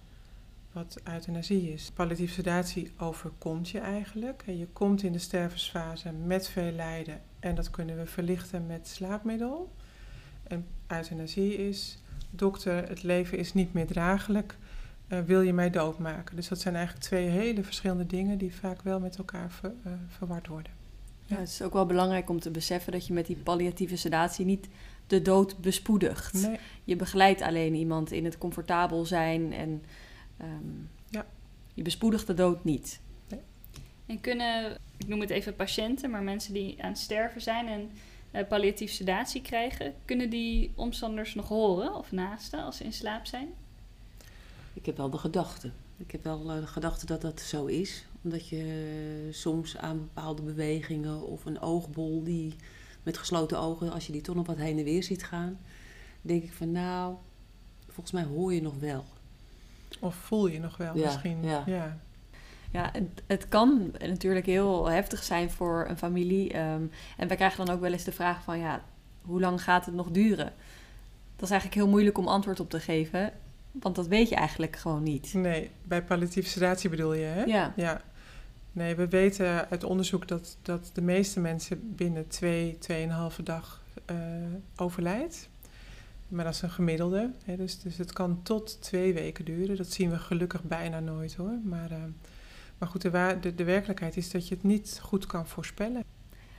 wat 0.71 0.97
euthanasie 1.03 1.73
is. 1.73 1.91
Palliatieve 1.91 2.33
sedatie 2.33 2.91
overkomt 2.97 3.69
je 3.69 3.79
eigenlijk. 3.79 4.43
Je 4.45 4.67
komt 4.67 5.03
in 5.03 5.11
de 5.11 5.19
stervensfase 5.19 6.11
met 6.11 6.47
veel 6.47 6.71
lijden 6.71 7.21
en 7.39 7.55
dat 7.55 7.69
kunnen 7.69 7.97
we 7.97 8.05
verlichten 8.05 8.65
met 8.65 8.87
slaapmiddel. 8.87 9.71
En 10.43 10.65
euthanasie 10.87 11.55
is, 11.55 12.01
dokter, 12.29 12.87
het 12.87 13.03
leven 13.03 13.37
is 13.37 13.53
niet 13.53 13.73
meer 13.73 13.87
draaglijk, 13.87 14.57
uh, 15.07 15.19
wil 15.19 15.41
je 15.41 15.53
mij 15.53 15.69
doodmaken? 15.69 16.35
Dus 16.35 16.47
dat 16.47 16.59
zijn 16.59 16.75
eigenlijk 16.75 17.05
twee 17.05 17.27
hele 17.27 17.63
verschillende 17.63 18.05
dingen 18.05 18.37
die 18.37 18.55
vaak 18.55 18.81
wel 18.81 18.99
met 18.99 19.17
elkaar 19.17 19.51
ver, 19.51 19.73
uh, 19.85 19.93
verward 20.07 20.47
worden. 20.47 20.71
Ja. 21.25 21.35
ja, 21.35 21.41
het 21.41 21.49
is 21.49 21.61
ook 21.61 21.73
wel 21.73 21.85
belangrijk 21.85 22.29
om 22.29 22.39
te 22.39 22.51
beseffen 22.51 22.91
dat 22.91 23.07
je 23.07 23.13
met 23.13 23.25
die 23.25 23.35
palliatieve 23.35 23.95
sedatie 23.95 24.45
niet 24.45 24.67
de 25.07 25.21
dood 25.21 25.57
bespoedigt. 25.57 26.33
Nee. 26.33 26.59
Je 26.83 26.95
begeleidt 26.95 27.41
alleen 27.41 27.73
iemand 27.73 28.11
in 28.11 28.25
het 28.25 28.37
comfortabel 28.37 29.05
zijn 29.05 29.53
en 29.53 29.83
um, 30.41 30.89
ja. 31.09 31.25
je 31.73 31.81
bespoedigt 31.81 32.27
de 32.27 32.33
dood 32.33 32.63
niet. 32.63 32.99
Nee. 33.29 33.39
En 34.05 34.21
kunnen, 34.21 34.77
ik 34.97 35.07
noem 35.07 35.19
het 35.19 35.29
even 35.29 35.55
patiënten, 35.55 36.09
maar 36.09 36.23
mensen 36.23 36.53
die 36.53 36.83
aan 36.83 36.89
het 36.89 36.99
sterven 36.99 37.41
zijn 37.41 37.67
en 37.67 37.91
uh, 38.31 38.47
palliatieve 38.47 38.93
sedatie 38.93 39.41
krijgen, 39.41 39.93
kunnen 40.05 40.29
die 40.29 40.71
omstanders 40.75 41.35
nog 41.35 41.47
horen 41.47 41.95
of 41.95 42.11
naasten 42.11 42.63
als 42.63 42.77
ze 42.77 42.83
in 42.83 42.93
slaap 42.93 43.25
zijn? 43.25 43.47
Ik 44.73 44.85
heb 44.85 44.97
wel 44.97 45.09
de 45.09 45.17
gedachte. 45.17 45.71
Ik 45.97 46.11
heb 46.11 46.23
wel 46.23 46.43
de 46.43 46.67
gedachte 46.67 47.05
dat 47.05 47.21
dat 47.21 47.39
zo 47.41 47.65
is. 47.65 48.05
Omdat 48.21 48.47
je 48.47 49.27
soms 49.31 49.77
aan 49.77 49.97
bepaalde 49.97 50.41
bewegingen 50.41 51.21
of 51.21 51.45
een 51.45 51.59
oogbol 51.59 52.23
die 52.23 52.55
met 53.03 53.17
gesloten 53.17 53.59
ogen, 53.59 53.91
als 53.91 54.05
je 54.05 54.11
die 54.11 54.21
toch 54.21 54.35
nog 54.35 54.47
wat 54.47 54.57
heen 54.57 54.77
en 54.77 54.83
weer 54.83 55.03
ziet 55.03 55.23
gaan, 55.23 55.59
denk 56.21 56.43
ik 56.43 56.53
van 56.53 56.71
nou, 56.71 57.15
volgens 57.85 58.11
mij 58.11 58.23
hoor 58.23 58.53
je 58.53 58.61
nog 58.61 58.79
wel. 58.79 59.05
Of 59.99 60.15
voel 60.15 60.47
je 60.47 60.59
nog 60.59 60.77
wel 60.77 60.97
Ja, 60.97 61.05
misschien. 61.05 61.43
ja. 61.43 61.63
ja. 61.65 61.99
Ja, 62.71 62.89
het, 62.93 63.23
het 63.27 63.47
kan 63.47 63.91
natuurlijk 63.99 64.45
heel 64.45 64.89
heftig 64.89 65.23
zijn 65.23 65.51
voor 65.51 65.85
een 65.89 65.97
familie. 65.97 66.53
ehm, 66.53 66.83
en 67.17 67.27
wij 67.27 67.35
krijgen 67.35 67.65
dan 67.65 67.75
ook 67.75 67.81
wel 67.81 67.91
eens 67.91 68.03
de 68.03 68.11
vraag 68.11 68.43
van, 68.43 68.59
ja, 68.59 68.81
hoe 69.21 69.39
lang 69.39 69.63
gaat 69.63 69.85
het 69.85 69.95
nog 69.95 70.11
duren? 70.11 70.53
Dat 71.35 71.43
is 71.43 71.49
eigenlijk 71.49 71.81
heel 71.81 71.89
moeilijk 71.89 72.17
om 72.17 72.27
antwoord 72.27 72.59
op 72.59 72.69
te 72.69 72.79
geven, 72.79 73.31
want 73.71 73.95
dat 73.95 74.07
weet 74.07 74.29
je 74.29 74.35
eigenlijk 74.35 74.75
gewoon 74.75 75.03
niet. 75.03 75.33
Nee, 75.33 75.69
bij 75.83 76.03
palliatieve 76.03 76.49
sedatie 76.49 76.89
bedoel 76.89 77.13
je, 77.13 77.25
hè? 77.25 77.43
Ja, 77.43 77.73
Ja. 77.75 78.01
Nee, 78.71 78.95
we 78.95 79.07
weten 79.07 79.69
uit 79.69 79.83
onderzoek 79.83 80.27
dat, 80.27 80.57
dat 80.61 80.89
de 80.93 81.01
meeste 81.01 81.39
mensen 81.39 81.95
binnen 81.95 82.27
twee, 82.27 82.77
tweeënhalve 82.79 83.43
dag 83.43 83.81
eh 84.05 84.15
overlijdt. 84.75 85.49
Maar 86.27 86.45
dat 86.45 86.53
is 86.53 86.61
een 86.61 86.69
gemiddelde. 86.69 87.31
Hè, 87.45 87.55
dus, 87.55 87.79
dus 87.79 87.97
het 87.97 88.13
kan 88.13 88.39
tot 88.43 88.81
twee 88.81 89.13
weken 89.13 89.45
duren. 89.45 89.77
Dat 89.77 89.91
zien 89.91 90.09
we 90.09 90.17
gelukkig 90.19 90.63
bijna 90.63 90.99
nooit 90.99 91.35
hoor. 91.35 91.57
Maar, 91.63 91.91
eh, 91.91 91.97
maar 92.79 92.89
goed, 92.89 93.01
de, 93.01 93.53
de 93.55 93.63
werkelijkheid 93.63 94.17
is 94.17 94.31
dat 94.31 94.47
je 94.47 94.55
het 94.55 94.63
niet 94.63 94.99
goed 95.01 95.25
kan 95.25 95.47
voorspellen. 95.47 96.03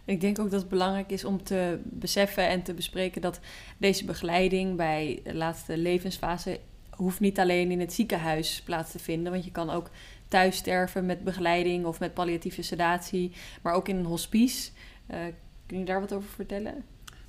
ik 0.04 0.20
denk 0.20 0.38
ook 0.38 0.50
dat 0.50 0.60
het 0.60 0.70
belangrijk 0.70 1.10
is 1.10 1.24
om 1.24 1.42
te 1.42 1.80
beseffen 1.84 2.48
en 2.48 2.62
te 2.62 2.74
bespreken 2.74 3.20
dat 3.20 3.40
deze 3.78 4.04
begeleiding 4.04 4.76
bij 4.76 5.20
de 5.24 5.34
laatste 5.34 5.78
levensfase 5.78 6.60
hoeft 6.90 7.20
niet 7.20 7.38
alleen 7.38 7.70
in 7.70 7.80
het 7.80 7.92
ziekenhuis 7.92 8.62
plaats 8.62 8.92
te 8.92 8.98
vinden, 8.98 9.32
want 9.32 9.44
je 9.44 9.50
kan 9.50 9.70
ook 9.70 9.90
thuis 10.28 10.56
sterven 10.56 11.06
met 11.06 11.24
begeleiding 11.24 11.84
of 11.84 12.00
met 12.00 12.14
palliatieve 12.14 12.62
sedatie, 12.62 13.32
maar 13.62 13.74
ook 13.74 13.88
in 13.88 13.96
een 13.96 14.04
hospice. 14.04 14.70
Eh, 15.06 15.18
kun 15.66 15.78
je 15.78 15.84
daar 15.84 16.00
wat 16.00 16.12
over 16.12 16.28
vertellen? 16.28 16.84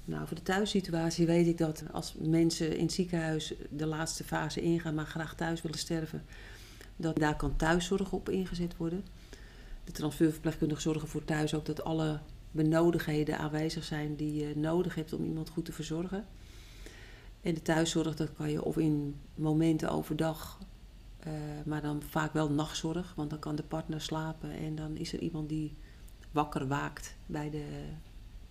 Nou, 0.06 0.28
voor 0.28 0.36
de 0.36 0.44
thuissituatie 0.44 1.26
weet 1.26 1.48
ik 1.48 1.58
dat 1.58 1.84
als 1.92 2.16
mensen 2.20 2.78
in 2.78 2.84
het 2.84 2.94
ziekenhuis 2.94 3.54
de 3.70 3.86
laatste 3.86 4.24
fase 4.24 4.62
ingaan, 4.62 4.96
maar 4.96 5.06
graag 5.06 5.36
thuis 5.36 5.62
willen 5.62 5.78
sterven, 5.78 6.26
dat 6.96 7.16
daar 7.16 7.36
kan 7.36 7.56
thuiszorg 7.56 8.12
op 8.12 8.30
ingezet 8.30 8.78
worden. 8.78 9.06
De 9.84 9.92
transferverpleegkundigen 9.92 10.84
zorgen 10.84 11.08
voor 11.08 11.26
thuis 11.26 11.54
ook 11.54 11.66
dat 11.66 11.84
alle 11.84 12.20
benodigdheden 12.52 13.38
aanwezig 13.38 13.84
zijn 13.84 14.16
die 14.16 14.34
je 14.34 14.58
nodig 14.58 14.96
hebt 14.96 15.14
om 15.14 15.24
iemand 15.24 15.50
goed 15.50 15.66
te 15.66 15.72
verzorgen. 15.72 16.26
En 17.42 17.54
de 17.54 17.62
thuiszorg, 17.62 18.16
dat 18.16 18.34
kan 18.34 18.52
je 18.52 18.64
of 18.64 18.78
in 18.78 19.16
momenten 19.36 19.92
overdag, 19.92 20.60
eh, 21.20 21.32
maar 21.66 21.82
dan 21.82 22.02
vaak 22.02 22.34
wel 22.34 22.52
nachtzorg, 22.52 23.14
want 23.16 23.30
dan 23.30 23.40
kan 23.40 23.56
de 23.56 23.64
partner 23.64 24.02
slapen 24.02 24.52
en 24.52 24.76
dan 24.76 24.98
is 24.98 25.14
er 25.14 25.20
iemand 25.20 25.50
die 25.50 25.74
wakker 26.32 26.68
waakt 26.68 27.16
bij 27.26 27.50
de 27.50 27.66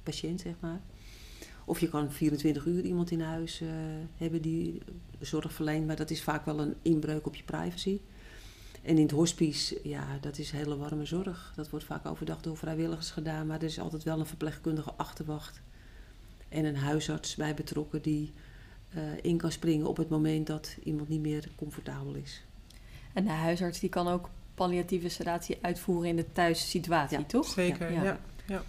patiënt, 0.02 0.40
zeg 0.40 0.54
maar. 0.60 0.80
Of 1.64 1.80
je 1.80 1.88
kan 1.88 2.12
24 2.12 2.66
uur 2.66 2.84
iemand 2.84 3.10
in 3.10 3.20
huis 3.20 3.60
eh, 3.60 3.68
hebben 4.16 4.42
die 4.42 4.82
zorg 5.20 5.52
verleent, 5.52 5.86
maar 5.86 5.96
dat 5.96 6.10
is 6.10 6.22
vaak 6.22 6.44
wel 6.44 6.60
een 6.60 6.74
inbreuk 6.82 7.26
op 7.26 7.34
je 7.34 7.42
privacy. 7.42 8.00
En 8.82 8.96
in 8.96 9.02
het 9.02 9.10
hospice, 9.10 9.80
ja, 9.82 10.18
dat 10.20 10.38
is 10.38 10.50
hele 10.50 10.76
warme 10.76 11.04
zorg. 11.04 11.52
Dat 11.56 11.70
wordt 11.70 11.84
vaak 11.84 12.06
overdag 12.06 12.40
door 12.40 12.56
vrijwilligers 12.56 13.10
gedaan, 13.10 13.46
maar 13.46 13.56
er 13.56 13.62
is 13.64 13.80
altijd 13.80 14.02
wel 14.02 14.18
een 14.18 14.26
verpleegkundige 14.26 14.92
achterwacht. 14.96 15.60
En 16.48 16.64
een 16.64 16.76
huisarts 16.76 17.34
bij 17.36 17.54
betrokken 17.54 18.02
die 18.02 18.32
eh, 18.94 19.02
in 19.22 19.36
kan 19.36 19.52
springen 19.52 19.86
op 19.86 19.96
het 19.96 20.08
moment 20.08 20.46
dat 20.46 20.76
iemand 20.84 21.08
niet 21.08 21.20
meer 21.20 21.48
comfortabel 21.56 22.14
is. 22.14 22.42
En 23.12 23.24
de 23.24 23.30
huisarts 23.30 23.80
die 23.80 23.88
kan 23.90 24.08
ook 24.08 24.28
palliatieve 24.54 25.08
sedatie 25.08 25.58
uitvoeren 25.60 26.08
in 26.08 26.16
de 26.16 26.32
thuissituatie, 26.32 27.18
Ja. 27.18 27.24
toch? 27.24 27.46
Zeker, 27.46 27.92
Ja. 27.92 28.18
ja. 28.46 28.62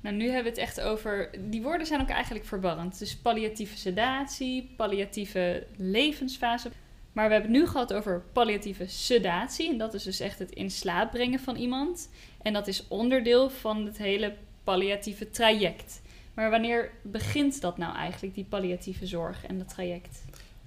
Nou, 0.00 0.16
nu 0.16 0.24
hebben 0.24 0.42
we 0.52 0.60
het 0.60 0.68
echt 0.68 0.80
over. 0.80 1.30
Die 1.50 1.62
woorden 1.62 1.86
zijn 1.86 2.00
ook 2.00 2.08
eigenlijk 2.08 2.44
verwarrend. 2.44 2.98
Dus 2.98 3.16
palliatieve 3.16 3.76
sedatie, 3.78 4.70
palliatieve 4.76 5.66
levensfase. 5.76 6.70
Maar 7.12 7.26
we 7.26 7.32
hebben 7.32 7.52
het 7.52 7.60
nu 7.60 7.66
gehad 7.66 7.92
over 7.92 8.22
palliatieve 8.32 8.86
sedatie. 8.86 9.70
En 9.70 9.78
dat 9.78 9.94
is 9.94 10.02
dus 10.02 10.20
echt 10.20 10.38
het 10.38 10.50
in 10.50 10.70
slaap 10.70 11.10
brengen 11.10 11.40
van 11.40 11.56
iemand. 11.56 12.10
En 12.42 12.52
dat 12.52 12.66
is 12.66 12.88
onderdeel 12.88 13.50
van 13.50 13.84
het 13.84 13.98
hele 13.98 14.34
palliatieve 14.64 15.30
traject. 15.30 16.02
Maar 16.34 16.50
wanneer 16.50 16.90
begint 17.02 17.60
dat 17.60 17.78
nou 17.78 17.96
eigenlijk, 17.96 18.34
die 18.34 18.44
palliatieve 18.44 19.06
zorg 19.06 19.46
en 19.46 19.58
dat 19.58 19.68
traject? 19.68 20.24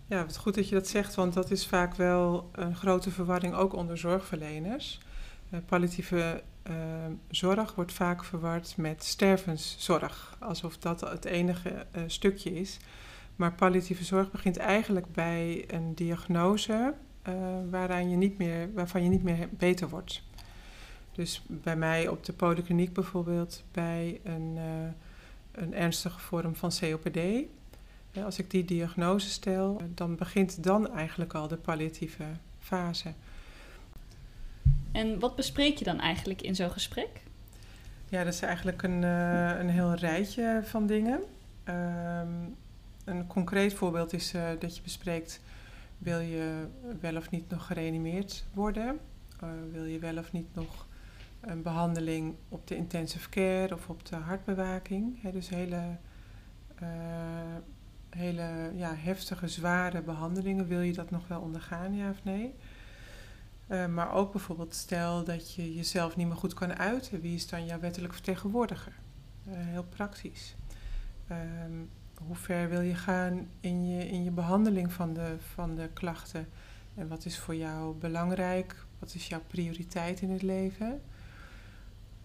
Ja, 0.08 0.26
wat 0.26 0.38
goed 0.38 0.56
dat 0.56 0.70
je 0.70 0.76
dat 0.76 0.88
zegt, 0.88 1.16
want 1.16 1.34
dat 1.34 1.52
is 1.52 1.66
vaak 1.66 1.96
wel 1.96 2.50
een 2.52 2.76
grote 2.76 3.12
verwarring 3.12 3.54
ook 3.54 3.74
onder 3.74 3.98
zorgverleners. 3.98 5.00
Eh, 5.50 5.60
palliatieve 5.66 6.44
eh, 6.64 6.74
zorg 7.30 7.76
wordt 7.76 7.94
vaak 7.94 8.24
verward 8.24 8.74
met 8.78 9.04
stervenszorg, 9.04 10.38
alsof 10.40 10.78
dat 10.78 11.02
het 11.02 11.26
enige 11.26 11.86
eh, 11.92 12.02
stukje 12.08 12.54
is. 12.54 12.78
Maar 13.36 13.54
palliatieve 13.54 14.04
zorg 14.04 14.32
begint 14.32 14.58
eigenlijk 14.58 15.12
bij 15.12 15.66
een 15.68 15.96
diagnose 15.96 16.94
eh, 17.22 17.34
waaraan 17.70 18.10
je 18.10 18.16
niet 18.16 18.38
meer, 18.38 18.74
waarvan 18.74 19.04
je 19.04 19.10
niet 19.10 19.24
meer 19.24 19.50
beter 19.52 19.90
wordt. 19.90 20.22
Dus 21.12 21.44
bij 21.48 21.76
mij 21.76 22.08
op 22.08 22.24
de 22.26 22.34
polykliniek 22.34 22.94
bijvoorbeeld 22.94 23.64
bij 23.72 24.20
een, 24.24 24.54
eh, 24.56 25.64
een 25.64 25.74
ernstige 25.74 26.20
vorm 26.20 26.56
van 26.56 26.72
COPD. 26.80 27.20
Ja, 28.12 28.24
Als 28.24 28.40
ik 28.40 28.52
die 28.52 28.66
diagnose 28.66 29.30
stel, 29.30 29.82
dan 29.94 30.16
begint 30.16 30.64
dan 30.64 30.94
eigenlijk 30.94 31.34
al 31.34 31.48
de 31.48 31.58
palliatieve 31.58 32.24
fase. 32.60 33.14
En 34.92 35.20
wat 35.20 35.36
bespreek 35.36 35.78
je 35.78 35.86
dan 35.86 36.00
eigenlijk 36.00 36.42
in 36.42 36.56
zo'n 36.56 36.72
gesprek? 36.72 37.10
Ja, 38.10 38.24
dat 38.24 38.34
is 38.34 38.42
eigenlijk 38.42 38.84
een, 38.84 39.04
eh, 39.04 39.60
een 39.60 39.70
heel 39.70 39.94
rijtje 39.94 40.62
van 40.64 40.88
dingen. 40.88 41.20
Ehm, 41.64 42.28
een 43.06 43.28
concreet 43.28 43.74
voorbeeld 43.74 44.14
is 44.14 44.34
eh, 44.34 44.50
dat 44.60 44.76
je 44.76 44.82
bespreekt: 44.82 45.40
wil 45.98 46.20
je 46.20 46.68
wel 47.00 47.16
of 47.16 47.30
niet 47.30 47.50
nog 47.50 47.66
gereanimeerd 47.66 48.46
worden? 48.54 49.00
Eh, 49.40 49.50
wil 49.72 49.86
je 49.86 50.00
wel 50.00 50.18
of 50.18 50.32
niet 50.32 50.56
nog 50.56 50.88
een 51.40 51.62
behandeling 51.62 52.36
op 52.50 52.68
de 52.68 52.76
intensive 52.76 53.30
care 53.30 53.74
of 53.74 53.90
op 53.90 54.06
de 54.06 54.16
hartbewaking? 54.16 55.32
Dus 55.32 55.50
hele, 55.50 55.98
eh, 56.76 56.88
hele 58.10 58.72
ja, 58.76 58.96
heftige, 58.96 59.48
zware 59.48 60.02
behandelingen. 60.02 60.68
Wil 60.68 60.82
je 60.82 60.94
dat 60.94 61.12
nog 61.12 61.28
wel 61.28 61.42
ondergaan, 61.42 61.96
ja 61.96 62.10
of 62.10 62.24
nee? 62.24 62.54
Maar 63.90 64.14
ook 64.14 64.32
bijvoorbeeld 64.32 64.76
stel 64.76 65.24
dat 65.24 65.54
je 65.54 65.76
jezelf 65.76 66.16
niet 66.16 66.28
meer 66.28 66.36
goed 66.36 66.54
kan 66.54 66.74
uiten. 66.76 67.22
Wie 67.22 67.36
is 67.36 67.48
dan 67.48 67.66
jouw 67.66 67.80
wettelijk 67.80 68.14
vertegenwoordiger? 68.14 68.94
Heel 69.50 69.84
praktisch. 69.84 70.56
Ehm, 71.28 71.82
hoe 72.18 72.36
ver 72.36 72.70
wil 72.70 72.82
je 72.82 72.96
gaan 72.96 73.48
in 73.60 73.88
je, 73.88 74.08
in 74.08 74.24
je 74.24 74.32
behandeling 74.32 74.94
van 74.94 75.14
de, 75.14 75.36
van 75.54 75.76
de 75.76 75.90
klachten? 75.94 76.48
En 76.96 77.08
wat 77.08 77.26
is 77.26 77.40
voor 77.40 77.56
jou 77.56 77.96
belangrijk? 77.96 78.86
Wat 79.00 79.14
is 79.14 79.28
jouw 79.28 79.42
prioriteit 79.48 80.22
in 80.22 80.30
het 80.30 80.42
leven? 80.42 81.02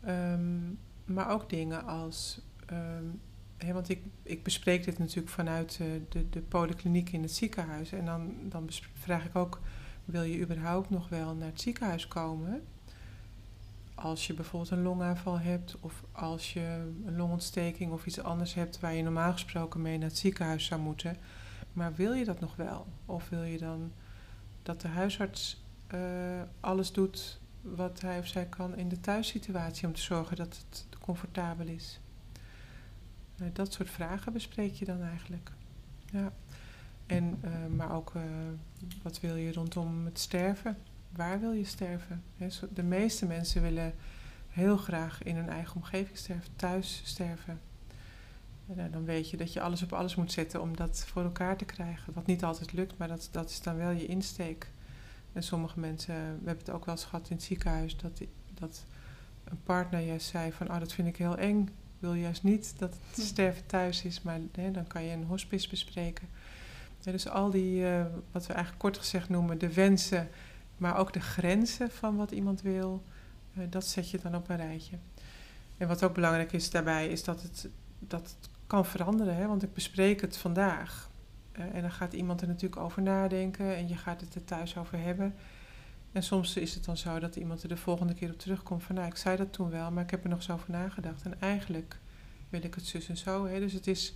Ehm, 0.01 0.59
maar 1.05 1.31
ook 1.31 1.51
dingen 1.51 1.87
als... 1.87 2.41
ehm, 2.67 3.73
want 3.73 3.89
ik, 3.89 4.03
ik 4.23 4.43
bespreek 4.43 4.85
dit 4.85 4.99
natuurlijk 4.99 5.29
vanuit 5.29 5.79
eh, 5.81 5.87
de, 6.09 6.31
de 6.31 6.41
polykliniek 6.41 7.13
in 7.13 7.23
het 7.23 7.33
ziekenhuis. 7.33 7.93
En 7.93 8.05
dan, 8.05 8.35
dan 8.43 8.69
vraag 8.95 9.25
ik 9.25 9.37
ook 9.37 9.61
wil 10.05 10.23
je 10.23 10.41
überhaupt 10.41 10.91
nog 10.91 11.09
wel 11.09 11.35
naar 11.35 11.49
het 11.49 11.61
ziekenhuis 11.61 12.09
komen? 12.09 12.63
Als 14.01 14.27
je 14.27 14.35
bijvoorbeeld 14.35 14.71
een 14.71 14.83
longaanval 14.83 15.39
hebt 15.39 15.77
of 15.81 16.05
als 16.13 16.53
je 16.53 16.93
een 17.07 17.17
longontsteking 17.17 17.93
of 17.93 18.07
iets 18.07 18.21
anders 18.23 18.55
hebt 18.55 18.81
waar 18.81 18.95
je 18.95 19.03
normaal 19.03 19.33
gesproken 19.33 19.83
mee 19.83 19.99
naar 19.99 20.09
het 20.09 20.19
ziekenhuis 20.19 20.65
zou 20.65 20.81
moeten. 20.81 21.17
Maar 21.73 21.95
wil 21.95 22.13
je 22.13 22.25
dat 22.25 22.41
nog 22.41 22.57
wel? 22.57 22.87
Of 23.07 23.29
wil 23.29 23.43
je 23.43 23.59
dan 23.59 23.93
dat 24.63 24.81
de 24.81 24.89
huisarts 24.89 25.65
eh, 25.87 26.01
alles 26.61 26.93
doet 26.93 27.41
wat 27.61 28.01
hij 28.01 28.19
of 28.19 28.27
zij 28.27 28.47
kan 28.47 28.77
in 28.77 28.89
de 28.89 29.01
thuissituatie 29.01 29.87
om 29.87 29.95
te 29.95 30.01
zorgen 30.01 30.37
dat 30.37 30.65
het 30.69 30.87
comfortabel 31.01 31.67
is. 31.67 32.01
Eh, 33.39 33.47
dat 33.53 33.73
soort 33.73 33.91
vragen 33.91 34.33
bespreek 34.33 34.75
je 34.75 34.85
dan 34.85 35.03
eigenlijk. 35.03 35.51
Ja. 36.13 36.33
En, 37.07 37.39
eh, 37.41 37.67
maar 37.77 37.95
ook 37.95 38.13
eh, 38.15 38.23
wat 39.03 39.21
wil 39.21 39.37
je 39.37 39.53
rondom 39.53 40.05
het 40.05 40.19
sterven? 40.19 40.77
Waar 41.13 41.41
wil 41.41 41.53
je 41.53 41.65
sterven? 41.65 42.23
De 42.73 42.83
meeste 42.83 43.27
mensen 43.27 43.63
willen 43.63 43.95
heel 44.49 44.77
graag 44.77 45.23
in 45.23 45.37
hun 45.37 45.49
eigen 45.49 45.77
omgeving 45.77 46.19
sterven, 46.19 46.57
thuis 46.57 47.03
sterven. 47.05 47.61
En, 48.69 48.77
nou, 48.77 48.91
dan 48.91 49.05
weet 49.05 49.31
je 49.31 49.37
dat 49.37 49.53
je 49.53 49.61
alles 49.61 49.83
op 49.83 49.93
alles 49.93 50.15
moet 50.15 50.33
zetten 50.33 50.61
om 50.63 50.77
dat 50.77 51.05
voor 51.07 51.23
elkaar 51.23 51.57
te 51.57 51.65
krijgen. 51.65 52.13
Wat 52.13 52.27
niet 52.27 52.45
altijd 52.45 52.73
lukt, 52.73 52.99
maar 52.99 53.09
dat, 53.09 53.29
dat 53.31 53.51
is 53.51 53.61
dan 53.63 53.77
wel 53.77 53.91
je 53.91 54.07
insteek. 54.07 54.71
En 55.33 55.43
sommige 55.43 55.81
mensen, 55.81 56.15
we 56.15 56.47
hebben 56.47 56.65
het 56.65 56.71
ook 56.71 56.85
wel 56.85 56.95
eens 56.95 57.05
gehad 57.05 57.31
in 57.31 57.37
het 57.37 57.45
ziekenhuis, 57.45 57.97
dat, 57.97 58.21
dat 58.55 58.85
een 59.45 59.63
partner 59.63 60.01
juist 60.01 60.27
zei 60.27 60.53
van, 60.53 60.71
oh 60.71 60.79
dat 60.79 60.93
vind 60.93 61.09
ik 61.09 61.17
heel 61.17 61.37
eng. 61.37 61.61
Ik 61.63 62.07
wil 62.07 62.15
juist 62.15 62.43
niet 62.43 62.79
dat 62.79 62.91
het 62.91 63.17
Hm. 63.17 63.21
sterven 63.21 63.67
thuis 63.67 64.05
is, 64.05 64.23
maar 64.23 64.41
hè, 64.53 64.71
dan 64.71 64.87
kan 64.87 65.03
je 65.03 65.13
een 65.13 65.25
hospice 65.25 65.69
bespreken. 65.69 66.29
Ja, 67.01 67.13
dus 67.13 67.29
al 67.29 67.51
die, 67.51 67.87
eh, 67.87 68.05
wat 68.33 68.47
we 68.47 68.53
eigenlijk 68.53 68.83
kort 68.83 68.99
gezegd 68.99 69.29
noemen, 69.29 69.59
de 69.59 69.73
wensen, 69.73 70.29
maar 70.81 70.97
ook 70.97 71.13
de 71.13 71.21
grenzen 71.21 71.91
van 71.91 72.17
wat 72.17 72.31
iemand 72.31 72.63
wil, 72.63 73.03
eh, 73.55 73.63
dat 73.71 73.87
zet 73.87 74.11
je 74.11 74.19
dan 74.19 74.35
op 74.35 74.49
een 74.49 74.57
rijtje. 74.57 74.97
En 75.77 75.89
wat 75.89 76.03
ook 76.03 76.15
belangrijk 76.15 76.53
is 76.53 76.71
daarbij, 76.71 77.09
is 77.09 77.25
dat 77.25 77.43
het, 77.43 77.69
dat 77.99 78.37
kan 78.67 78.87
veranderen. 78.87 79.37
Hè? 79.37 79.47
Want 79.47 79.63
ik 79.63 79.75
bespreek 79.75 80.21
het 80.21 80.37
vandaag. 80.37 81.11
Eh, 81.53 81.75
en 81.75 81.81
dan 81.81 81.91
gaat 81.91 82.13
iemand 82.13 82.41
er 82.41 82.47
natuurlijk 82.47 82.81
over 82.81 83.03
nadenken 83.03 83.77
en 83.77 83.89
je 83.89 83.97
gaat 83.97 84.21
het 84.21 84.35
er 84.35 84.45
thuis 84.45 84.77
over 84.77 84.99
hebben. 84.99 85.35
En 86.13 86.23
soms 86.23 86.57
is 86.57 86.75
het 86.75 86.85
dan 86.85 86.97
zo 86.97 87.19
dat 87.19 87.37
iemand 87.37 87.63
er 87.63 87.69
de 87.69 87.77
volgende 87.77 88.15
keer 88.15 88.31
op 88.31 88.39
terugkomt 88.39 88.83
van, 88.83 88.95
nou, 88.95 89.07
ik 89.07 89.17
zei 89.17 89.37
dat 89.37 89.53
toen 89.53 89.71
wel, 89.71 89.91
maar 89.91 90.03
ik 90.03 90.11
heb 90.11 90.25
er 90.25 90.31
nog 90.31 90.43
zo 90.43 90.53
over 90.53 90.71
nagedacht. 90.71 91.23
En 91.23 91.41
eigenlijk 91.41 91.99
wil 92.49 92.65
ik 92.65 92.75
het 92.75 92.87
zus 92.87 93.09
en 93.09 93.17
zo. 93.17 93.47
Hè? 93.47 93.59
Dus 93.59 93.73
het 93.73 93.87
is 93.87 94.13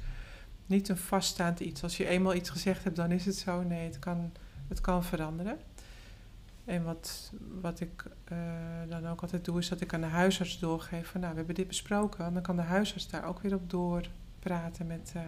niet 0.67 0.89
een 0.89 0.97
vaststaand 0.97 1.61
iets. 1.61 1.83
Als 1.83 1.97
je 1.97 2.07
eenmaal 2.07 2.35
iets 2.35 2.51
gezegd 2.51 2.85
hebt, 2.85 2.97
dan 2.97 3.11
is 3.11 3.27
het 3.27 3.37
zo. 3.37 3.63
Nee, 3.63 3.85
het 3.87 3.99
kan, 3.99 4.33
het 4.69 4.81
kan 4.81 5.05
veranderen. 5.05 5.59
En 6.65 6.85
wat, 6.85 7.33
wat 7.61 7.81
ik 7.81 8.05
eh, 8.25 8.39
dan 8.89 9.07
ook 9.09 9.21
altijd 9.23 9.45
doe, 9.45 9.59
is 9.59 9.69
dat 9.69 9.81
ik 9.81 9.95
aan 9.95 10.01
de 10.01 10.07
huisarts 10.07 10.59
doorgeef 10.59 11.09
van, 11.09 11.21
nou, 11.21 11.33
we 11.33 11.39
hebben 11.39 11.55
dit 11.55 11.69
besproken. 11.69 12.33
Dan 12.35 12.43
kan 12.43 12.57
de 12.57 12.63
huisarts 12.63 13.09
daar 13.11 13.25
ook 13.25 13.41
weer 13.41 13.55
op 13.55 13.71
doorpraten 13.71 14.87
met, 14.87 15.13
eh, 15.15 15.23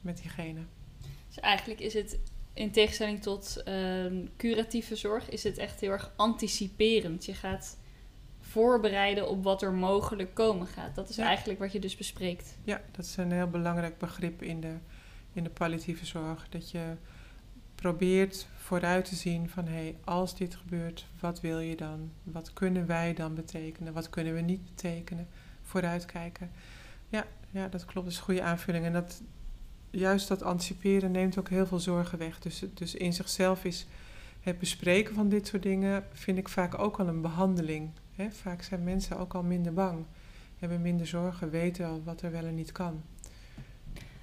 met 0.00 0.16
diegene. 0.20 0.60
Dus 1.26 1.40
eigenlijk 1.40 1.80
is 1.80 1.94
het, 1.94 2.18
in 2.52 2.70
tegenstelling 2.70 3.22
tot 3.22 3.62
ehm, 3.64 4.26
curatieve 4.36 4.96
zorg, 4.96 5.28
is 5.30 5.42
het 5.44 5.58
echt 5.58 5.80
heel 5.80 5.90
erg 5.90 6.12
anticiperend. 6.16 7.24
Je 7.24 7.34
gaat 7.34 7.78
voorbereiden 8.40 9.28
op 9.28 9.42
wat 9.44 9.62
er 9.62 9.72
mogelijk 9.72 10.34
komen 10.34 10.66
gaat. 10.66 10.94
Dat 10.94 11.08
is 11.08 11.16
Ja. 11.16 11.24
eigenlijk 11.26 11.58
wat 11.58 11.72
je 11.72 11.78
dus 11.80 11.96
bespreekt. 11.96 12.56
Ja, 12.64 12.80
dat 12.90 13.04
is 13.04 13.16
een 13.16 13.32
heel 13.32 13.48
belangrijk 13.50 13.98
begrip 13.98 14.42
in 14.42 14.60
de, 14.60 14.74
in 15.32 15.44
de 15.44 15.50
palliatieve 15.50 16.06
zorg. 16.06 16.48
Dat 16.48 16.70
je 16.70 16.94
probeert 17.80 18.46
vooruit 18.56 19.04
te 19.04 19.14
zien 19.14 19.48
van 19.48 19.66
hé, 19.66 19.72
hey, 19.72 19.96
als 20.04 20.36
dit 20.36 20.54
gebeurt, 20.54 21.06
wat 21.20 21.40
wil 21.40 21.58
je 21.58 21.76
dan? 21.76 22.10
Wat 22.22 22.52
kunnen 22.52 22.86
wij 22.86 23.14
dan 23.14 23.34
betekenen? 23.34 23.92
Wat 23.92 24.10
kunnen 24.10 24.34
we 24.34 24.40
niet 24.40 24.64
betekenen? 24.64 25.28
Vooruitkijken. 25.62 26.50
Ja, 27.08 27.24
ja 27.50 27.68
dat 27.68 27.84
klopt. 27.84 28.06
Dat 28.06 28.12
is 28.12 28.18
een 28.18 28.24
goede 28.24 28.42
aanvulling. 28.42 28.84
En 28.84 28.92
dat, 28.92 29.22
juist 29.90 30.28
dat 30.28 30.42
anticiperen 30.42 31.10
neemt 31.10 31.38
ook 31.38 31.48
heel 31.48 31.66
veel 31.66 31.78
zorgen 31.78 32.18
weg. 32.18 32.38
Dus, 32.38 32.64
dus 32.74 32.94
in 32.94 33.12
zichzelf 33.12 33.64
is 33.64 33.86
het 34.40 34.58
bespreken 34.58 35.14
van 35.14 35.28
dit 35.28 35.46
soort 35.46 35.62
dingen, 35.62 36.04
vind 36.12 36.38
ik 36.38 36.48
vaak 36.48 36.78
ook 36.78 36.98
al 36.98 37.08
een 37.08 37.20
behandeling. 37.20 37.90
Vaak 38.30 38.62
zijn 38.62 38.84
mensen 38.84 39.18
ook 39.18 39.34
al 39.34 39.42
minder 39.42 39.72
bang, 39.72 40.04
hebben 40.58 40.82
minder 40.82 41.06
zorgen, 41.06 41.50
weten 41.50 41.86
al 41.86 42.02
wat 42.04 42.22
er 42.22 42.30
wel 42.30 42.44
en 42.44 42.54
niet 42.54 42.72
kan. 42.72 43.02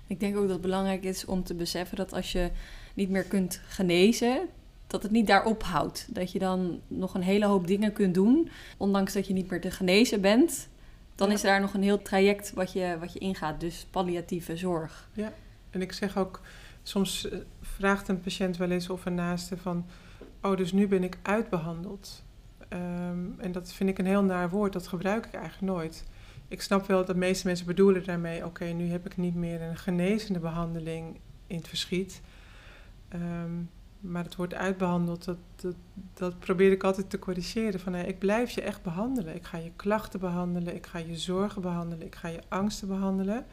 Ik 0.08 0.20
denk 0.20 0.36
ook 0.36 0.42
dat 0.42 0.52
het 0.52 0.62
belangrijk 0.62 1.04
is 1.04 1.26
om 1.26 1.44
te 1.44 1.54
beseffen 1.54 1.98
dat 1.98 2.14
als 2.14 2.32
je 2.32 2.50
niet 2.94 3.10
meer 3.10 3.24
kunt 3.24 3.62
genezen, 3.68 4.48
dat 4.88 5.04
het 5.04 5.12
niet 5.12 5.28
daar 5.28 5.46
ophoudt. 5.46 6.08
Dat 6.10 6.32
je 6.32 6.40
dan 6.40 6.80
nog 6.88 7.14
een 7.14 7.22
hele 7.22 7.46
hoop 7.46 7.68
dingen 7.68 7.94
kunt 7.94 8.14
doen, 8.14 8.50
ondanks 8.78 9.14
dat 9.14 9.28
je 9.28 9.34
niet 9.34 9.50
meer 9.50 9.62
te 9.62 9.72
genezen 9.72 10.22
bent. 10.22 10.68
Dan 11.16 11.28
Ja. 11.28 11.34
is 11.34 11.42
daar 11.42 11.62
nog 11.62 11.74
een 11.74 11.84
heel 11.84 12.02
traject 12.02 12.54
wat 12.54 12.72
je, 12.74 12.98
wat 13.00 13.14
je 13.14 13.20
ingaat, 13.20 13.60
dus 13.60 13.86
palliatieve 13.92 14.58
zorg. 14.58 15.10
En 15.70 15.82
ik 15.82 15.92
zeg 15.92 16.18
ook, 16.18 16.42
soms 16.84 17.30
eh, 17.30 17.40
vraagt 17.62 18.08
een 18.08 18.22
patiënt 18.22 18.58
wel 18.58 18.72
eens 18.72 18.90
of 18.90 19.06
een 19.06 19.16
naaste 19.16 19.58
van, 19.58 19.86
oh, 20.42 20.58
dus 20.58 20.72
nu 20.72 20.88
ben 20.88 21.04
ik 21.04 21.18
uitbehandeld. 21.22 22.24
Ehm, 22.68 23.20
en 23.38 23.52
dat 23.52 23.74
vind 23.74 23.90
ik 23.90 23.98
een 23.98 24.06
heel 24.06 24.24
naar 24.24 24.50
woord, 24.50 24.74
dat 24.74 24.88
gebruik 24.88 25.26
ik 25.26 25.34
eigenlijk 25.34 25.74
nooit. 25.74 26.04
Ik 26.48 26.62
snap 26.62 26.86
wel 26.88 26.98
dat 26.98 27.08
de 27.08 27.16
meeste 27.16 27.48
mensen 27.48 27.66
bedoelen 27.66 28.06
daarmee, 28.06 28.46
oké, 28.46 28.66
nu 28.66 28.90
heb 28.90 29.06
ik 29.06 29.18
niet 29.18 29.36
meer 29.36 29.62
een 29.62 29.78
genezende 29.78 30.40
behandeling 30.40 31.20
in 31.48 31.58
het 31.58 31.68
verschiet. 31.68 32.22
Ehm, 33.08 33.52
maar 34.00 34.24
het 34.24 34.36
woord 34.36 34.54
uitbehandeld, 34.54 35.26
dat, 35.26 35.38
dat, 35.56 35.76
dat 36.14 36.40
probeer 36.40 36.72
ik 36.72 36.84
altijd 36.84 37.10
te 37.10 37.20
corrigeren. 37.20 37.80
Van, 37.80 37.94
hey, 37.94 38.06
ik 38.06 38.20
blijf 38.20 38.52
je 38.52 38.62
echt 38.62 38.84
behandelen. 38.84 39.36
Ik 39.36 39.44
ga 39.44 39.58
je 39.58 39.72
klachten 39.76 40.20
behandelen, 40.20 40.76
ik 40.76 40.86
ga 40.86 40.98
je 41.00 41.18
zorgen 41.18 41.62
behandelen, 41.62 42.06
ik 42.06 42.16
ga 42.16 42.28
je 42.28 42.42
angsten 42.48 42.88
behandelen. 42.88 43.46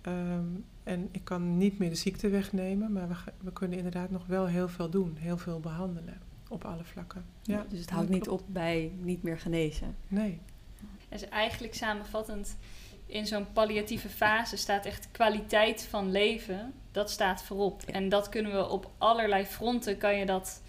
Ehm, 0.00 0.44
en 0.82 1.08
ik 1.10 1.24
kan 1.24 1.56
niet 1.56 1.78
meer 1.78 1.88
de 1.88 1.94
ziekte 1.94 2.28
wegnemen, 2.28 2.92
maar 2.92 3.08
we, 3.08 3.14
we 3.40 3.52
kunnen 3.52 3.76
inderdaad 3.76 4.10
nog 4.10 4.26
wel 4.26 4.46
heel 4.46 4.68
veel 4.68 4.90
doen. 4.90 5.16
Heel 5.18 5.38
veel 5.38 5.60
behandelen 5.60 6.20
op 6.48 6.64
alle 6.64 6.84
vlakken. 6.84 7.24
Ja, 7.42 7.66
dus 7.68 7.80
het 7.80 7.90
houdt 7.90 8.08
niet 8.08 8.28
op 8.28 8.42
bij 8.46 8.92
niet 9.00 9.22
meer 9.22 9.38
genezen. 9.38 9.96
Nee. 10.08 10.40
Dus 11.08 11.28
eigenlijk 11.28 11.74
samenvattend, 11.74 12.56
in 13.06 13.26
zo'n 13.26 13.52
palliatieve 13.52 14.08
fase 14.08 14.56
staat 14.56 14.86
echt 14.86 15.08
kwaliteit 15.10 15.86
van 15.90 16.10
leven, 16.10 16.74
dat 16.92 17.10
staat 17.10 17.42
voorop. 17.42 17.82
Ja. 17.86 17.92
En 17.92 18.08
dat 18.08 18.28
kunnen 18.28 18.52
we 18.52 18.68
op 18.68 18.90
allerlei 18.98 19.44
fronten, 19.44 19.98
kan 19.98 20.16
je 20.16 20.26
dat 20.26 20.62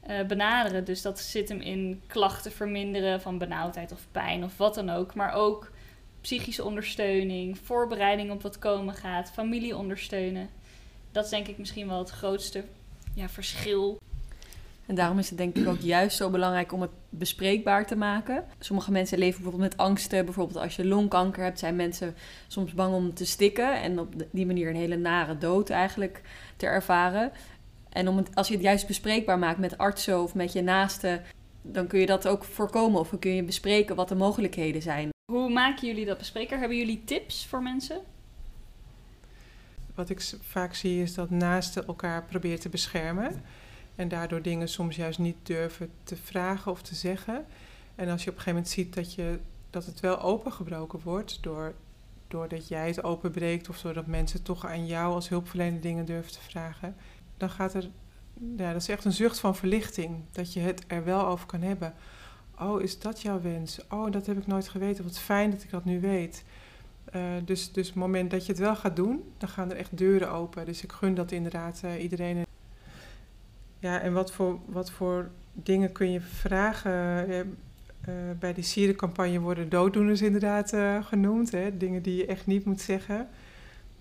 eh, 0.00 0.26
benaderen. 0.26 0.84
Dus 0.84 1.02
dat 1.02 1.20
zit 1.20 1.48
hem 1.48 1.60
in 1.60 2.02
klachten 2.06 2.52
verminderen 2.52 3.20
van 3.20 3.38
benauwdheid 3.38 3.92
of 3.92 4.06
pijn 4.12 4.44
of 4.44 4.56
wat 4.56 4.74
dan 4.74 4.90
ook. 4.90 5.14
Maar 5.14 5.32
ook 5.32 5.70
psychische 6.20 6.64
ondersteuning, 6.64 7.58
voorbereiding 7.58 8.30
op 8.30 8.42
wat 8.42 8.58
komen 8.58 8.94
gaat, 8.94 9.30
familie 9.30 9.76
ondersteunen. 9.76 10.48
Dat 11.12 11.24
is 11.24 11.30
denk 11.30 11.48
ik 11.48 11.58
misschien 11.58 11.88
wel 11.88 11.98
het 11.98 12.10
grootste 12.10 12.64
ja, 13.14 13.28
verschil. 13.28 14.00
En 14.92 14.98
daarom 14.98 15.18
is 15.18 15.28
het 15.28 15.38
denk 15.38 15.56
ik 15.56 15.68
ook 15.68 15.80
juist 15.80 16.16
zo 16.16 16.30
belangrijk 16.30 16.72
om 16.72 16.80
het 16.80 16.90
bespreekbaar 17.08 17.86
te 17.86 17.96
maken. 17.96 18.44
Sommige 18.58 18.90
mensen 18.90 19.18
leven 19.18 19.42
bijvoorbeeld 19.42 19.70
met 19.70 19.80
angsten. 19.80 20.24
Bijvoorbeeld 20.24 20.58
als 20.58 20.76
je 20.76 20.86
longkanker 20.86 21.42
hebt, 21.42 21.58
zijn 21.58 21.76
mensen 21.76 22.14
soms 22.46 22.72
bang 22.72 22.94
om 22.94 23.14
te 23.14 23.24
stikken. 23.24 23.82
En 23.82 23.98
op 23.98 24.14
die 24.30 24.46
manier 24.46 24.68
een 24.68 24.76
hele 24.76 24.96
nare 24.96 25.38
dood 25.38 25.70
eigenlijk 25.70 26.20
te 26.56 26.66
ervaren. 26.66 27.32
En 27.88 28.08
om 28.08 28.16
het, 28.16 28.34
als 28.34 28.48
je 28.48 28.54
het 28.54 28.62
juist 28.62 28.86
bespreekbaar 28.86 29.38
maakt 29.38 29.58
met 29.58 29.78
artsen 29.78 30.22
of 30.22 30.34
met 30.34 30.52
je 30.52 30.62
naasten... 30.62 31.22
dan 31.62 31.86
kun 31.86 32.00
je 32.00 32.06
dat 32.06 32.28
ook 32.28 32.44
voorkomen 32.44 33.00
of 33.00 33.10
dan 33.10 33.18
kun 33.18 33.34
je 33.34 33.44
bespreken 33.44 33.96
wat 33.96 34.08
de 34.08 34.14
mogelijkheden 34.14 34.82
zijn. 34.82 35.08
Hoe 35.32 35.50
maken 35.50 35.86
jullie 35.86 36.06
dat 36.06 36.18
bespreker? 36.18 36.58
Hebben 36.58 36.78
jullie 36.78 37.02
tips 37.04 37.46
voor 37.46 37.62
mensen? 37.62 38.00
Wat 39.94 40.10
ik 40.10 40.20
vaak 40.40 40.74
zie 40.74 41.02
is 41.02 41.14
dat 41.14 41.30
naasten 41.30 41.86
elkaar 41.86 42.24
proberen 42.24 42.60
te 42.60 42.68
beschermen. 42.68 43.42
En 43.94 44.08
daardoor 44.08 44.42
dingen 44.42 44.68
soms 44.68 44.96
juist 44.96 45.18
niet 45.18 45.36
durven 45.42 45.90
te 46.02 46.16
vragen 46.16 46.72
of 46.72 46.82
te 46.82 46.94
zeggen. 46.94 47.44
En 47.94 48.08
als 48.08 48.24
je 48.24 48.30
op 48.30 48.36
een 48.36 48.42
gegeven 48.42 48.52
moment 48.52 48.68
ziet 48.68 48.94
dat, 48.94 49.14
je, 49.14 49.38
dat 49.70 49.86
het 49.86 50.00
wel 50.00 50.20
opengebroken 50.20 51.00
wordt... 51.02 51.38
Door, 51.42 51.74
doordat 52.28 52.68
jij 52.68 52.86
het 52.86 53.04
openbreekt 53.04 53.68
of 53.68 53.80
doordat 53.80 54.06
mensen 54.06 54.42
toch 54.42 54.66
aan 54.66 54.86
jou 54.86 55.14
als 55.14 55.28
hulpverlener 55.28 55.80
dingen 55.80 56.04
durven 56.04 56.32
te 56.32 56.40
vragen... 56.40 56.96
dan 57.36 57.50
gaat 57.50 57.74
er... 57.74 57.88
Ja, 58.56 58.72
dat 58.72 58.82
is 58.82 58.88
echt 58.88 59.04
een 59.04 59.12
zucht 59.12 59.38
van 59.38 59.56
verlichting. 59.56 60.16
Dat 60.32 60.52
je 60.52 60.60
het 60.60 60.84
er 60.86 61.04
wel 61.04 61.26
over 61.26 61.46
kan 61.46 61.62
hebben. 61.62 61.94
Oh, 62.60 62.82
is 62.82 62.98
dat 62.98 63.20
jouw 63.20 63.40
wens? 63.40 63.80
Oh, 63.88 64.10
dat 64.10 64.26
heb 64.26 64.38
ik 64.38 64.46
nooit 64.46 64.68
geweten. 64.68 65.04
Wat 65.04 65.18
fijn 65.18 65.50
dat 65.50 65.62
ik 65.62 65.70
dat 65.70 65.84
nu 65.84 66.00
weet. 66.00 66.44
Eh, 67.04 67.20
dus, 67.44 67.72
dus 67.72 67.86
het 67.86 67.96
moment 67.96 68.30
dat 68.30 68.46
je 68.46 68.52
het 68.52 68.60
wel 68.60 68.76
gaat 68.76 68.96
doen, 68.96 69.32
dan 69.38 69.48
gaan 69.48 69.70
er 69.70 69.76
echt 69.76 69.96
deuren 69.96 70.30
open. 70.30 70.66
Dus 70.66 70.82
ik 70.82 70.92
gun 70.92 71.14
dat 71.14 71.32
inderdaad 71.32 71.80
eh, 71.84 72.02
iedereen. 72.02 72.44
Ja, 73.82 74.00
en 74.00 74.12
wat 74.12 74.32
voor, 74.32 74.58
wat 74.66 74.90
voor 74.90 75.30
dingen 75.52 75.92
kun 75.92 76.10
je 76.10 76.20
vragen? 76.20 77.28
Eh, 78.04 78.14
bij 78.38 78.52
die 78.54 78.64
sierencampagne 78.64 79.40
worden 79.40 79.68
dooddoeners 79.68 80.22
inderdaad 80.22 80.72
eh, 80.72 81.04
genoemd. 81.04 81.50
Hè? 81.50 81.76
Dingen 81.76 82.02
die 82.02 82.16
je 82.16 82.26
echt 82.26 82.46
niet 82.46 82.64
moet 82.64 82.80
zeggen. 82.80 83.28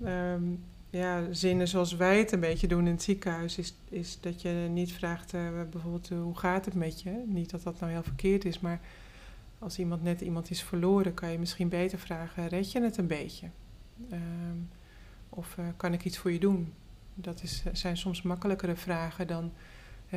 Ehm, 0.03 0.43
ja, 0.89 1.21
zinnen 1.31 1.67
zoals 1.67 1.95
wij 1.95 2.17
het 2.17 2.31
een 2.31 2.39
beetje 2.39 2.67
doen 2.67 2.85
in 2.85 2.91
het 2.93 3.03
ziekenhuis... 3.03 3.57
is, 3.57 3.75
is 3.89 4.17
dat 4.19 4.41
je 4.41 4.67
niet 4.71 4.91
vraagt 4.91 5.33
eh, 5.33 5.41
bijvoorbeeld 5.71 6.09
hoe 6.09 6.37
gaat 6.37 6.65
het 6.65 6.73
met 6.73 7.01
je? 7.01 7.23
Niet 7.25 7.49
dat 7.49 7.63
dat 7.63 7.79
nou 7.79 7.91
heel 7.91 8.03
verkeerd 8.03 8.45
is, 8.45 8.59
maar 8.59 8.79
als 9.59 9.79
iemand 9.79 10.03
net 10.03 10.21
iemand 10.21 10.49
is 10.49 10.63
verloren, 10.63 11.13
kan 11.13 11.31
je 11.31 11.39
misschien 11.39 11.69
beter 11.69 11.99
vragen: 11.99 12.47
red 12.47 12.71
je 12.71 12.81
het 12.81 12.97
een 12.97 13.07
beetje? 13.07 13.47
Ehm, 14.09 14.57
of 15.29 15.57
kan 15.77 15.93
ik 15.93 16.05
iets 16.05 16.17
voor 16.17 16.31
je 16.31 16.39
doen? 16.39 16.73
Dat 17.15 17.43
is, 17.43 17.63
zijn 17.71 17.97
soms 17.97 18.21
makkelijkere 18.21 18.75
vragen 18.75 19.27
dan 19.27 19.51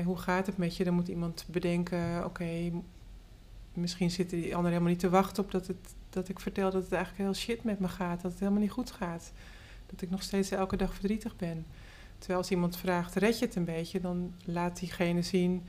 Hoe 0.03 0.19
gaat 0.19 0.47
het 0.47 0.57
met 0.57 0.77
je? 0.77 0.85
Dan 0.85 0.95
moet 0.95 1.09
iemand 1.09 1.45
bedenken, 1.49 2.25
oké, 2.25 2.71
misschien 3.73 4.11
zitten 4.11 4.37
die 4.37 4.47
anderen 4.47 4.71
helemaal 4.71 4.91
niet 4.91 4.99
te 4.99 5.11
wachten 5.11 5.45
op 5.45 5.51
dat, 5.51 5.67
het, 5.67 5.95
dat 6.11 6.29
ik 6.29 6.41
vertel 6.41 6.71
dat 6.71 6.83
het 6.83 6.93
eigenlijk 6.93 7.23
heel 7.23 7.35
shit 7.35 7.65
met 7.65 7.79
me 7.79 7.89
gaat. 7.89 8.23
Dat 8.23 8.31
het 8.31 8.41
helemaal 8.41 8.61
niet 8.61 8.71
goed 8.71 8.91
gaat. 8.91 9.33
Dat 9.87 10.03
ik 10.03 10.11
nog 10.11 10.23
steeds 10.23 10.51
elke 10.51 10.77
dag 10.77 10.93
verdrietig 10.93 11.37
ben. 11.37 11.67
Terwijl 12.19 12.39
als 12.39 12.51
iemand 12.51 12.77
vraagt, 12.77 13.15
red 13.15 13.39
je 13.39 13.45
het 13.45 13.55
een 13.55 13.65
beetje? 13.65 14.01
Dan 14.01 14.35
laat 14.45 14.79
diegene 14.79 15.23
zien 15.23 15.63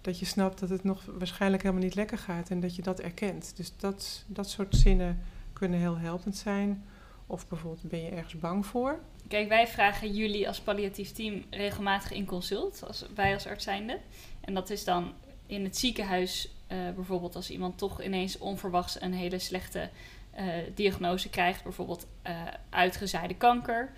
dat 0.00 0.18
je 0.18 0.24
snapt 0.24 0.58
dat 0.58 0.68
het 0.68 0.84
nog 0.84 1.04
waarschijnlijk 1.18 1.62
helemaal 1.62 1.84
niet 1.84 1.94
lekker 1.94 2.18
gaat. 2.18 2.50
En 2.50 2.60
dat 2.60 2.76
je 2.76 2.82
dat 2.82 3.00
erkent. 3.00 3.52
Dus 3.56 3.72
dat, 3.76 4.24
dat 4.26 4.50
soort 4.50 4.76
zinnen 4.76 5.18
kunnen 5.52 5.78
heel 5.78 5.98
helpend 5.98 6.36
zijn. 6.36 6.84
Of 7.26 7.48
bijvoorbeeld, 7.48 7.90
ben 7.90 8.02
je 8.02 8.10
ergens 8.10 8.38
bang 8.38 8.66
voor? 8.66 9.00
Kijk, 9.28 9.48
wij 9.48 9.66
vragen 9.66 10.12
jullie 10.12 10.48
als 10.48 10.60
palliatief 10.60 11.12
team 11.12 11.44
regelmatig 11.50 12.12
in 12.12 12.24
consult, 12.24 12.84
als, 12.86 13.06
wij 13.14 13.34
als 13.34 13.46
arts 13.46 13.64
zijnde. 13.64 13.98
En 14.40 14.54
dat 14.54 14.70
is 14.70 14.84
dan 14.84 15.12
in 15.46 15.64
het 15.64 15.76
ziekenhuis, 15.76 16.48
eh, 16.66 16.78
bijvoorbeeld 16.94 17.36
als 17.36 17.50
iemand 17.50 17.78
toch 17.78 18.02
ineens 18.02 18.38
onverwachts 18.38 19.00
een 19.00 19.12
hele 19.12 19.38
slechte 19.38 19.90
eh, 20.30 20.46
diagnose 20.74 21.30
krijgt, 21.30 21.62
bijvoorbeeld 21.62 22.06
eh, 22.22 22.42
uitgezaaide 22.70 23.34
kanker. 23.34 23.92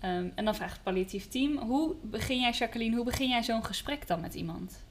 Ehm, 0.00 0.28
en 0.34 0.44
dan 0.44 0.54
vraagt 0.54 0.72
het 0.72 0.82
palliatief 0.82 1.28
team, 1.28 1.58
hoe 1.58 1.94
begin 2.02 2.40
jij, 2.40 2.52
Jacqueline, 2.52 2.96
hoe 2.96 3.04
begin 3.04 3.28
jij 3.28 3.42
zo'n 3.42 3.64
gesprek 3.64 4.06
dan 4.06 4.20
met 4.20 4.34
iemand? 4.34 4.82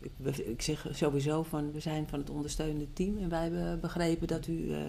Ik, 0.00 0.36
ik 0.36 0.62
zeg 0.62 0.86
sowieso 0.90 1.42
van, 1.42 1.72
we 1.72 1.80
zijn 1.80 2.08
van 2.08 2.18
het 2.18 2.30
ondersteunende 2.30 2.92
team 2.92 3.18
en 3.18 3.28
wij 3.28 3.42
hebben 3.42 3.80
begrepen 3.80 4.26
dat 4.26 4.46
u 4.46 4.72
eh 4.72 4.80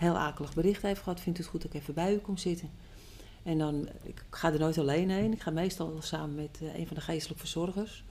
heel 0.00 0.18
akelig 0.18 0.54
bericht 0.54 0.82
heeft 0.82 1.02
gehad. 1.02 1.20
Vindt 1.20 1.38
het 1.38 1.46
goed 1.46 1.62
dat 1.62 1.74
ik 1.74 1.80
even 1.80 1.94
bij 1.94 2.14
u 2.14 2.18
kom 2.18 2.36
zitten? 2.36 2.70
En 3.42 3.58
dan, 3.58 3.88
ik 4.02 4.24
ga 4.30 4.52
er 4.52 4.58
nooit 4.58 4.78
alleen 4.78 5.10
heen. 5.10 5.32
Ik 5.32 5.40
ga 5.40 5.50
meestal 5.50 5.96
samen 6.00 6.34
met 6.34 6.58
eh, 6.62 6.78
een 6.78 6.86
van 6.86 6.96
de 6.96 7.02
geestelijke 7.02 7.40
verzorgers. 7.40 8.04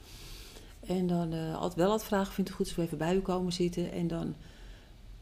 En 0.80 1.08
dan 1.08 1.34
eh, 1.34 1.56
altijd 1.56 1.76
wel 1.76 1.90
altijd 1.90 2.08
vragen, 2.08 2.34
vindt 2.34 2.50
het 2.50 2.60
goed 2.60 2.68
als 2.68 2.76
we 2.76 2.82
even 2.82 2.98
bij 2.98 3.16
u 3.16 3.20
komen 3.20 3.54
zitten? 3.54 3.92
En 3.92 4.08
dan 4.08 4.36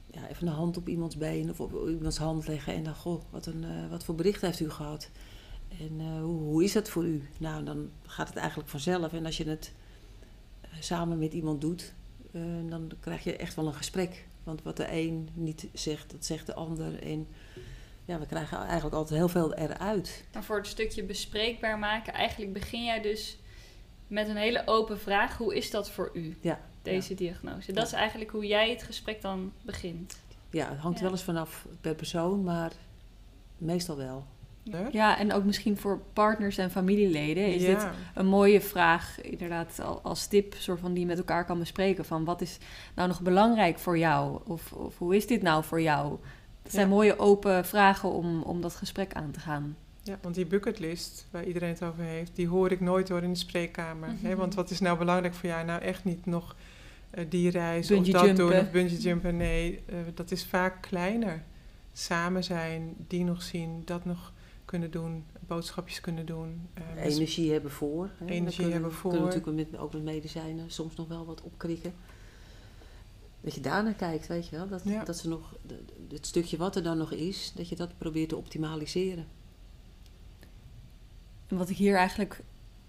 ja, 0.05 0.27
even 0.27 0.47
een 0.47 0.53
hand 0.53 0.77
op 0.77 0.87
iemands 0.87 1.17
been 1.17 1.49
of 1.49 1.59
op 1.59 1.87
iemands 1.87 2.17
hand 2.17 2.47
leggen. 2.47 2.73
En 2.73 2.83
dan, 2.83 2.95
goh, 2.95 3.21
wat, 3.29 3.45
een, 3.45 3.63
eh, 3.63 3.89
wat 3.89 4.03
voor 4.03 4.15
bericht 4.15 4.41
heeft 4.41 4.59
u 4.59 4.69
gehad? 4.69 5.09
En 5.79 6.19
hoe, 6.21 6.63
is 6.63 6.73
dat 6.73 6.89
voor 6.89 7.05
u? 7.05 7.29
Nou, 7.37 7.63
dan 7.63 7.89
gaat 8.05 8.27
het 8.27 8.37
eigenlijk 8.37 8.69
vanzelf. 8.69 9.13
En 9.13 9.25
als 9.25 9.37
je 9.37 9.49
het 9.49 9.73
samen 10.79 11.17
met 11.17 11.33
iemand 11.33 11.61
doet, 11.61 11.93
dan 12.69 12.91
krijg 12.99 13.23
je 13.23 13.35
echt 13.35 13.55
wel 13.55 13.67
een 13.67 13.73
gesprek. 13.73 14.27
Want 14.47 14.61
wat 14.63 14.77
de 14.77 14.91
een 14.91 15.29
niet 15.33 15.67
zegt, 15.73 16.11
dat 16.11 16.25
zegt 16.25 16.45
de 16.45 16.53
ander. 16.53 17.03
En 17.03 17.27
ja, 18.05 18.19
we 18.19 18.25
krijgen 18.25 18.57
eigenlijk 18.57 18.95
altijd 18.95 19.19
heel 19.19 19.29
veel 19.29 19.53
eruit. 19.53 20.23
Maar 20.33 20.43
voor 20.43 20.57
het 20.57 20.67
stukje 20.67 21.03
bespreekbaar 21.03 21.79
maken, 21.79 22.13
eigenlijk 22.13 22.53
begin 22.53 22.83
jij 22.83 23.01
dus 23.01 23.37
met 24.07 24.27
een 24.27 24.35
hele 24.35 24.61
open 24.65 24.99
vraag. 24.99 25.37
Hoe 25.37 25.55
is 25.55 25.71
dat 25.71 25.89
voor 25.91 26.09
u, 26.13 26.37
Ja, 26.41 26.59
deze 26.81 27.13
diagnose? 27.13 27.71
Dat 27.73 27.85
is 27.87 27.93
eigenlijk 27.93 28.31
hoe 28.31 28.47
jij 28.47 28.69
het 28.69 28.83
gesprek 28.83 29.21
dan 29.21 29.51
begint. 29.61 30.19
Ja, 30.49 30.69
het 30.69 30.77
hangt 30.79 30.97
Ja. 30.97 31.03
wel 31.03 31.11
eens 31.13 31.23
vanaf 31.23 31.65
per 31.81 31.95
persoon, 31.95 32.43
maar 32.43 32.71
meestal 33.57 33.97
wel. 33.97 34.25
Ja, 34.91 35.17
en 35.19 35.33
ook 35.33 35.43
misschien 35.43 35.77
voor 35.77 35.99
partners 36.13 36.57
en 36.57 36.71
familieleden 36.71 37.47
is 37.53 37.61
dit 37.65 37.81
ja. 37.81 37.91
een 38.13 38.25
mooie 38.25 38.61
vraag, 38.61 39.21
inderdaad, 39.21 39.79
al- 39.81 39.99
als 40.03 40.27
tip, 40.27 40.53
soort 40.57 40.79
van 40.79 40.93
die 40.93 41.05
met 41.05 41.17
elkaar 41.17 41.45
kan 41.45 41.59
bespreken. 41.59 42.05
Van 42.05 42.25
wat 42.25 42.41
is 42.41 42.57
nou 42.95 43.07
nog 43.07 43.21
belangrijk 43.21 43.79
voor 43.79 43.97
jou? 43.97 44.39
Of, 44.45 44.71
of 44.73 44.97
hoe 44.97 45.15
is 45.15 45.27
dit 45.27 45.41
nou 45.41 45.63
voor 45.63 45.81
jou? 45.81 46.17
Het 46.63 46.71
zijn 46.71 46.87
Ja. 46.87 46.93
mooie 46.93 47.19
open 47.19 47.65
vragen 47.65 48.11
om, 48.11 48.41
om 48.41 48.61
dat 48.61 48.75
gesprek 48.75 49.13
aan 49.13 49.31
te 49.31 49.39
gaan. 49.39 49.75
Ja, 50.03 50.17
want 50.21 50.35
die 50.35 50.45
bucketlist 50.45 51.27
waar 51.31 51.43
iedereen 51.43 51.69
het 51.69 51.83
over 51.83 52.03
heeft, 52.03 52.35
die 52.35 52.47
hoor 52.47 52.71
ik 52.71 52.79
nooit 52.81 53.07
door 53.07 53.23
in 53.23 53.29
de 53.31 53.37
spreekkamer. 53.39 54.09
Mhm. 54.09 54.25
hè? 54.25 54.35
Want 54.35 54.55
wat 54.55 54.69
is 54.69 54.79
nou 54.79 54.97
belangrijk 54.97 55.33
voor 55.33 55.49
jou? 55.49 55.65
Nou, 55.65 55.81
echt 55.81 56.03
niet 56.03 56.25
nog 56.25 56.55
eh, 57.09 57.25
die 57.29 57.49
reis 57.49 57.87
Bungee 57.87 58.15
of 58.15 58.21
dat 58.21 58.35
doen 58.35 58.53
of 58.53 58.71
bungee 58.71 58.97
jumpen. 58.97 59.37
Nee, 59.37 59.79
eh, 59.85 59.95
dat 60.13 60.31
is 60.31 60.45
vaak 60.45 60.81
kleiner. 60.81 61.43
Samen 61.93 62.43
zijn, 62.43 62.95
die 63.07 63.23
nog 63.23 63.41
zien, 63.41 63.81
dat 63.85 64.05
nog 64.05 64.31
kunnen 64.67 64.91
doen, 64.91 65.25
boodschapjes 65.39 66.01
kunnen 66.01 66.25
doen. 66.25 66.67
eh, 66.73 67.03
Energie 67.05 67.51
hebben 67.51 67.71
voor. 67.71 68.09
Hè. 68.17 68.25
Energie 68.25 68.55
kunnen, 68.55 68.73
hebben 68.73 68.91
voor. 68.91 69.11
kunnen 69.11 69.27
natuurlijk 69.29 69.71
met, 69.71 69.79
ook 69.79 69.93
met 69.93 70.03
medicijnen 70.03 70.71
soms 70.71 70.95
nog 70.95 71.07
wel 71.07 71.25
wat 71.25 71.41
opkrikken. 71.41 71.93
Dat 73.41 73.53
je 73.55 73.61
daarnaar 73.61 73.93
kijkt, 73.93 74.27
weet 74.27 74.47
je 74.47 74.55
wel. 74.55 74.67
Dat, 74.67 74.81
Ja. 74.83 75.03
dat 75.03 75.17
ze 75.17 75.27
nog, 75.27 75.55
het 76.09 76.25
stukje 76.25 76.57
wat 76.57 76.75
er 76.75 76.83
dan 76.83 76.97
nog 76.97 77.11
is, 77.11 77.51
dat 77.55 77.69
je 77.69 77.75
dat 77.75 77.97
probeert 77.97 78.29
te 78.29 78.35
optimaliseren. 78.35 79.27
En 81.47 81.57
wat 81.57 81.69
ik 81.69 81.77
hier 81.77 81.95
eigenlijk 81.95 82.43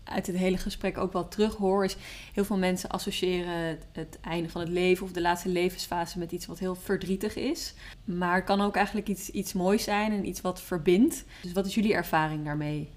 uit 0.08 0.26
het 0.26 0.36
hele 0.36 0.56
gesprek 0.58 0.98
ook 0.98 1.12
wel 1.12 1.28
terug 1.28 1.54
hoor, 1.56 1.84
is 1.84 1.96
heel 2.32 2.44
veel 2.44 2.58
mensen 2.58 2.88
associëren 2.90 3.52
het, 3.66 3.84
het 3.92 4.18
einde 4.20 4.48
van 4.48 4.60
het 4.60 4.70
leven 4.70 5.04
of 5.04 5.12
de 5.12 5.20
laatste 5.20 5.48
levensfase 5.48 6.18
met 6.18 6.32
iets 6.32 6.46
wat 6.46 6.58
heel 6.58 6.74
verdrietig 6.74 7.36
is. 7.36 7.74
Maar 8.04 8.34
het 8.34 8.44
kan 8.44 8.60
ook 8.60 8.76
eigenlijk 8.76 9.08
iets, 9.08 9.30
iets 9.30 9.52
moois 9.52 9.84
zijn 9.84 10.12
en 10.12 10.28
iets 10.28 10.40
wat 10.40 10.62
verbindt. 10.62 11.24
Dus 11.42 11.52
wat 11.52 11.66
is 11.66 11.74
jullie 11.74 11.94
ervaring 11.94 12.44
daarmee? 12.44 12.88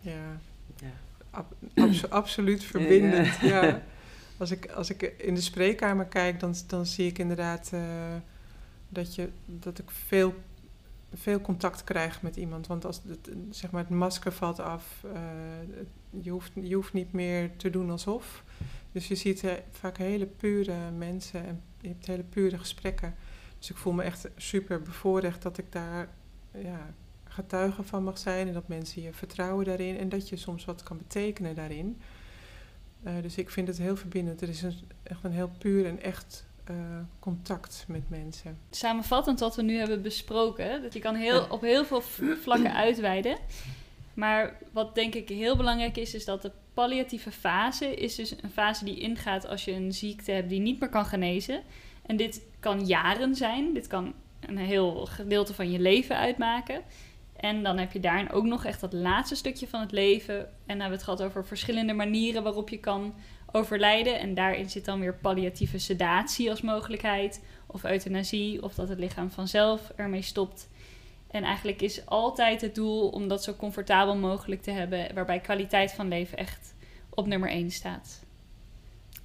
Ja, 0.00 0.40
Ja. 0.80 0.90
ab- 1.30 1.54
abso- 1.74 2.08
absoluut 2.22 2.64
verbindend. 2.64 3.36
Ja. 3.40 3.82
Als, 4.36 4.50
ik, 4.50 4.70
als 4.70 4.90
ik 4.90 5.02
in 5.02 5.34
de 5.34 5.40
spreekkamer 5.40 6.04
kijk, 6.04 6.40
dan, 6.40 6.54
dan 6.66 6.86
zie 6.86 7.06
ik 7.06 7.18
inderdaad 7.18 7.70
eh, 7.72 7.80
dat, 8.88 9.14
je, 9.14 9.28
dat 9.46 9.78
ik 9.78 9.90
veel, 9.90 10.34
veel 11.14 11.40
contact 11.40 11.84
krijg 11.84 12.22
met 12.22 12.36
iemand. 12.36 12.66
Want 12.66 12.84
als 12.84 13.00
het, 13.08 13.30
zeg 13.50 13.70
maar, 13.70 13.82
het 13.82 13.90
masker 13.90 14.32
valt 14.32 14.60
af, 14.60 15.04
eh, 15.14 15.20
je, 16.22 16.30
hoeft, 16.30 16.52
je 16.54 16.74
hoeft 16.74 16.92
niet 16.92 17.12
meer 17.12 17.56
te 17.56 17.70
doen 17.70 17.90
alsof. 17.90 18.44
Dus 18.92 19.08
je 19.08 19.14
ziet 19.14 19.44
eh, 19.44 19.52
vaak 19.70 19.96
hele 19.96 20.26
pure 20.26 20.90
mensen 20.90 21.46
en 21.46 21.62
je 21.80 21.88
hebt 21.88 22.06
hele 22.06 22.22
pure 22.22 22.58
gesprekken. 22.58 23.14
Dus 23.58 23.70
ik 23.70 23.76
voel 23.76 23.92
me 23.92 24.02
echt 24.02 24.28
super 24.36 24.82
bevoorrecht 24.82 25.42
dat 25.42 25.58
ik 25.58 25.72
daar 25.72 26.08
ja, 26.50 26.94
getuige 27.24 27.82
van 27.82 28.04
mag 28.04 28.18
zijn 28.18 28.48
en 28.48 28.54
dat 28.54 28.68
mensen 28.68 29.02
je 29.02 29.12
vertrouwen 29.12 29.64
daarin 29.64 29.98
en 29.98 30.08
dat 30.08 30.28
je 30.28 30.36
soms 30.36 30.64
wat 30.64 30.82
kan 30.82 30.96
betekenen 30.96 31.54
daarin. 31.54 32.00
Eh, 33.02 33.12
dus 33.22 33.36
ik 33.36 33.50
vind 33.50 33.68
het 33.68 33.78
heel 33.78 33.96
verbindend. 33.96 34.40
Er 34.40 34.48
is 34.48 34.62
een, 34.62 34.74
echt 35.02 35.24
een 35.24 35.32
heel 35.32 35.50
puur 35.58 35.86
en 35.86 36.02
echt 36.02 36.46
eh, 36.68 36.76
contact 37.18 37.84
met 37.88 38.10
mensen. 38.10 38.58
Samenvattend 38.70 39.40
wat 39.40 39.56
we 39.56 39.62
nu 39.62 39.76
hebben 39.76 40.02
besproken, 40.02 40.82
dat 40.82 40.92
je 40.92 41.00
kan 41.00 41.14
heel, 41.14 41.46
op 41.50 41.60
heel 41.60 41.84
veel 41.84 42.02
vlakken 42.40 42.74
uitweiden. 42.74 43.36
Maar 44.14 44.58
wat 44.72 44.94
denk 44.94 45.14
ik 45.14 45.28
heel 45.28 45.56
belangrijk 45.56 45.96
is, 45.96 46.14
is 46.14 46.24
dat 46.24 46.42
de 46.42 46.52
palliatieve 46.74 47.30
fase 47.30 47.94
is 47.94 48.14
dus 48.14 48.42
een 48.42 48.50
fase 48.50 48.84
die 48.84 49.00
ingaat 49.00 49.46
als 49.46 49.64
je 49.64 49.72
een 49.72 49.92
ziekte 49.92 50.30
hebt 50.30 50.48
die 50.48 50.60
niet 50.60 50.80
meer 50.80 50.88
kan 50.88 51.06
genezen. 51.06 51.62
En 52.06 52.16
dit 52.16 52.42
kan 52.60 52.86
jaren 52.86 53.34
zijn, 53.34 53.74
dit 53.74 53.86
kan 53.86 54.14
een 54.40 54.58
heel 54.58 55.06
gedeelte 55.06 55.54
van 55.54 55.70
je 55.70 55.78
leven 55.78 56.16
uitmaken. 56.16 56.82
En 57.36 57.62
dan 57.62 57.78
heb 57.78 57.92
je 57.92 58.00
daarin 58.00 58.30
ook 58.30 58.44
nog 58.44 58.64
echt 58.64 58.80
dat 58.80 58.92
laatste 58.92 59.34
stukje 59.34 59.68
van 59.68 59.80
het 59.80 59.92
leven. 59.92 60.38
En 60.38 60.46
dan 60.66 60.80
hebben 60.80 60.88
we 60.88 60.94
het 60.94 61.02
gehad 61.02 61.22
over 61.22 61.46
verschillende 61.46 61.92
manieren 61.92 62.42
waarop 62.42 62.68
je 62.68 62.78
kan 62.78 63.14
overlijden. 63.52 64.18
En 64.18 64.34
daarin 64.34 64.70
zit 64.70 64.84
dan 64.84 65.00
weer 65.00 65.14
palliatieve 65.14 65.78
sedatie 65.78 66.50
als 66.50 66.62
mogelijkheid. 66.62 67.42
Of 67.66 67.84
euthanasie, 67.84 68.62
of 68.62 68.74
dat 68.74 68.88
het 68.88 68.98
lichaam 68.98 69.30
vanzelf 69.30 69.92
ermee 69.96 70.22
stopt. 70.22 70.68
En 71.30 71.42
eigenlijk 71.44 71.82
is 71.82 72.06
altijd 72.06 72.60
het 72.60 72.74
doel 72.74 73.08
om 73.08 73.28
dat 73.28 73.44
zo 73.44 73.54
comfortabel 73.54 74.16
mogelijk 74.16 74.62
te 74.62 74.70
hebben. 74.70 75.14
Waarbij 75.14 75.40
kwaliteit 75.40 75.92
van 75.92 76.08
leven 76.08 76.38
echt 76.38 76.74
op 77.08 77.26
nummer 77.26 77.50
1 77.50 77.70
staat. 77.70 78.20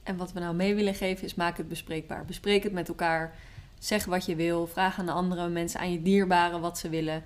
En 0.03 0.17
wat 0.17 0.31
we 0.33 0.39
nou 0.39 0.55
mee 0.55 0.75
willen 0.75 0.95
geven 0.95 1.25
is 1.25 1.35
maak 1.35 1.57
het 1.57 1.67
bespreekbaar. 1.67 2.25
Bespreek 2.25 2.63
het 2.63 2.73
met 2.73 2.87
elkaar. 2.87 3.35
Zeg 3.79 4.05
wat 4.05 4.25
je 4.25 4.35
wil. 4.35 4.67
Vraag 4.67 4.99
aan 4.99 5.05
de 5.05 5.11
andere 5.11 5.49
mensen, 5.49 5.79
aan 5.79 5.91
je 5.91 6.01
dierbaren 6.01 6.61
wat 6.61 6.77
ze 6.77 6.89
willen. 6.89 7.23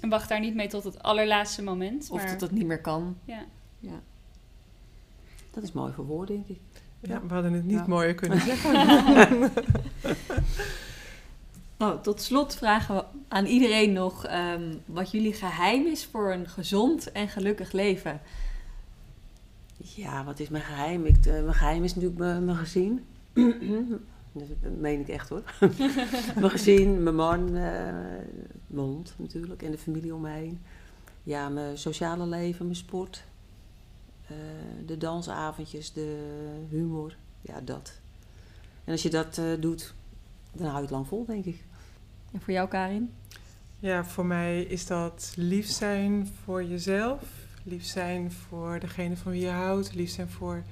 En 0.00 0.08
wacht 0.08 0.28
daar 0.28 0.40
niet 0.40 0.54
mee 0.54 0.68
tot 0.68 0.84
het 0.84 1.02
allerlaatste 1.02 1.62
moment. 1.62 2.10
Of 2.10 2.22
maar, 2.22 2.30
dat 2.30 2.40
het 2.40 2.50
niet 2.50 2.66
meer 2.66 2.80
kan. 2.80 3.16
ja. 3.24 3.44
Ja. 3.78 4.00
Dat 5.50 5.62
is 5.62 5.72
mooi 5.72 5.92
voor 5.92 6.04
woord, 6.06 6.28
denk 6.28 6.48
ik. 6.48 6.60
Ja, 7.00 7.20
we 7.26 7.34
hadden 7.34 7.52
het 7.52 7.64
niet 7.64 7.78
Ja. 7.78 7.84
mooier 7.86 8.14
kunnen 8.14 8.40
zeggen. 8.50 9.50
Nou, 11.76 12.02
tot 12.02 12.20
slot 12.22 12.54
vragen 12.54 12.94
we 12.94 13.04
aan 13.28 13.44
iedereen 13.46 13.92
nog 13.92 14.26
ehm, 14.26 14.74
wat 14.86 15.10
jullie 15.10 15.32
geheim 15.32 15.86
is 15.86 16.06
voor 16.06 16.32
een 16.32 16.48
gezond 16.48 17.12
en 17.12 17.28
gelukkig 17.28 17.72
leven. 17.72 18.20
Ja, 19.76 20.24
wat 20.24 20.38
is 20.40 20.48
mijn 20.48 20.62
geheim? 20.62 21.04
Ik, 21.06 21.26
eh, 21.26 21.32
mijn 21.32 21.54
geheim 21.54 21.84
is 21.84 21.94
natuurlijk 21.94 22.20
mijn, 22.20 22.44
mijn 22.44 22.56
gezin. 22.56 23.04
Dat 24.32 24.78
meen 24.78 25.00
ik 25.00 25.08
echt 25.08 25.28
hoor. 25.28 25.42
mijn 26.40 26.50
gezin, 26.50 27.02
mijn 27.02 27.14
man, 27.14 27.46
eh, 27.46 27.52
mijn 28.66 28.86
hond 28.86 29.14
natuurlijk 29.16 29.62
en 29.62 29.70
de 29.70 29.78
familie 29.78 30.14
om 30.14 30.20
me 30.20 30.30
heen. 30.30 30.60
Ja, 31.22 31.48
mijn 31.48 31.78
sociale 31.78 32.26
leven, 32.26 32.64
mijn 32.64 32.76
sport. 32.76 33.22
Eh, 34.30 34.36
de 34.86 34.98
dansavondjes, 34.98 35.92
de 35.92 36.38
humor. 36.68 37.16
Ja, 37.40 37.60
dat. 37.60 37.92
En 38.84 38.92
als 38.92 39.02
je 39.02 39.10
dat 39.10 39.38
eh, 39.38 39.44
doet, 39.60 39.94
dan 40.52 40.64
hou 40.66 40.76
je 40.76 40.82
het 40.82 40.90
lang 40.90 41.06
vol, 41.06 41.24
denk 41.24 41.44
ik. 41.44 41.64
En 42.32 42.40
voor 42.40 42.52
jou, 42.52 42.68
Karin? 42.68 43.10
Ja, 43.78 44.04
voor 44.04 44.26
mij 44.26 44.62
is 44.62 44.86
dat 44.86 45.32
lief 45.36 45.70
zijn 45.70 46.28
voor 46.44 46.64
jezelf, 46.64 47.22
Lief 47.62 47.84
zijn 47.84 48.32
voor 48.32 48.80
degene 48.80 49.16
van 49.16 49.32
wie 49.32 49.40
je 49.40 49.50
houdt. 49.50 49.94
Lief 49.94 50.10
zijn 50.10 50.28
voor 50.28 50.62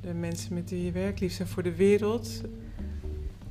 de 0.00 0.14
mensen 0.14 0.54
met 0.54 0.70
wie 0.70 0.84
je 0.84 0.92
werkt. 0.92 1.20
Lief 1.20 1.32
zijn 1.32 1.48
voor 1.48 1.62
de 1.62 1.74
wereld. 1.74 2.40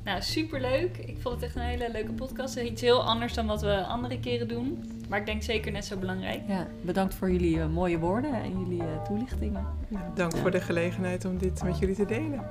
Nou, 0.04 0.22
superleuk. 0.22 0.96
Ik 0.96 1.16
vond 1.20 1.34
het 1.34 1.44
echt 1.44 1.54
een 1.56 1.62
hele 1.62 1.88
leuke 1.92 2.12
podcast. 2.12 2.56
Iets 2.56 2.80
heel 2.82 3.04
anders 3.04 3.34
dan 3.34 3.46
wat 3.46 3.62
we 3.62 3.84
andere 3.84 4.20
keren 4.20 4.48
doen. 4.48 4.84
Maar 5.08 5.18
ik 5.18 5.26
denk 5.26 5.42
zeker 5.42 5.72
net 5.72 5.84
zo 5.84 5.96
belangrijk. 5.96 6.40
Ja, 6.48 6.66
bedankt 6.82 7.14
voor 7.14 7.30
jullie 7.30 7.60
eh, 7.60 7.66
mooie 7.68 7.98
woorden 7.98 8.34
en 8.34 8.58
jullie 8.60 8.80
eh, 8.82 9.02
toelichtingen. 9.02 9.66
Nou, 9.88 10.04
dank 10.14 10.32
Ja. 10.34 10.38
voor 10.38 10.50
de 10.50 10.60
gelegenheid 10.60 11.24
om 11.24 11.38
dit 11.38 11.62
met 11.62 11.78
jullie 11.78 11.94
te 11.94 12.04
delen. 12.04 12.46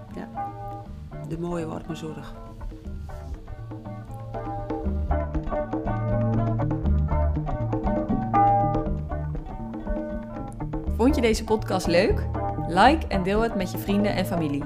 De 1.27 1.39
mooie 1.39 1.65
warme 1.65 1.95
zorg. 1.95 2.33
Vond 10.97 11.15
je 11.15 11.21
deze 11.21 11.43
podcast 11.43 11.87
leuk? 11.87 12.25
Like 12.67 13.07
en 13.07 13.23
deel 13.23 13.41
het 13.41 13.55
met 13.55 13.71
je 13.71 13.77
vrienden 13.77 14.15
en 14.15 14.25
familie. 14.25 14.63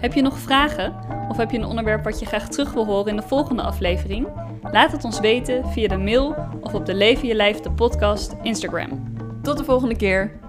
Heb 0.00 0.12
je 0.12 0.22
nog 0.22 0.38
vragen? 0.38 0.94
Of 1.34 1.40
heb 1.40 1.50
je 1.50 1.58
een 1.58 1.64
onderwerp 1.64 2.04
wat 2.04 2.18
je 2.18 2.26
graag 2.26 2.48
terug 2.48 2.72
wil 2.72 2.86
horen 2.86 3.10
in 3.10 3.16
de 3.16 3.22
volgende 3.22 3.62
aflevering? 3.62 4.28
Laat 4.72 4.92
het 4.92 5.04
ons 5.04 5.20
weten 5.20 5.68
via 5.68 5.88
de 5.88 5.96
mail 5.96 6.34
of 6.60 6.74
op 6.74 6.86
de 6.86 6.94
Leven 6.94 7.28
Je 7.28 7.34
Lijf 7.34 7.60
de 7.60 7.70
podcast 7.70 8.34
Instagram. 8.42 9.12
Tot 9.42 9.58
de 9.58 9.64
volgende 9.64 9.96
keer. 9.96 10.43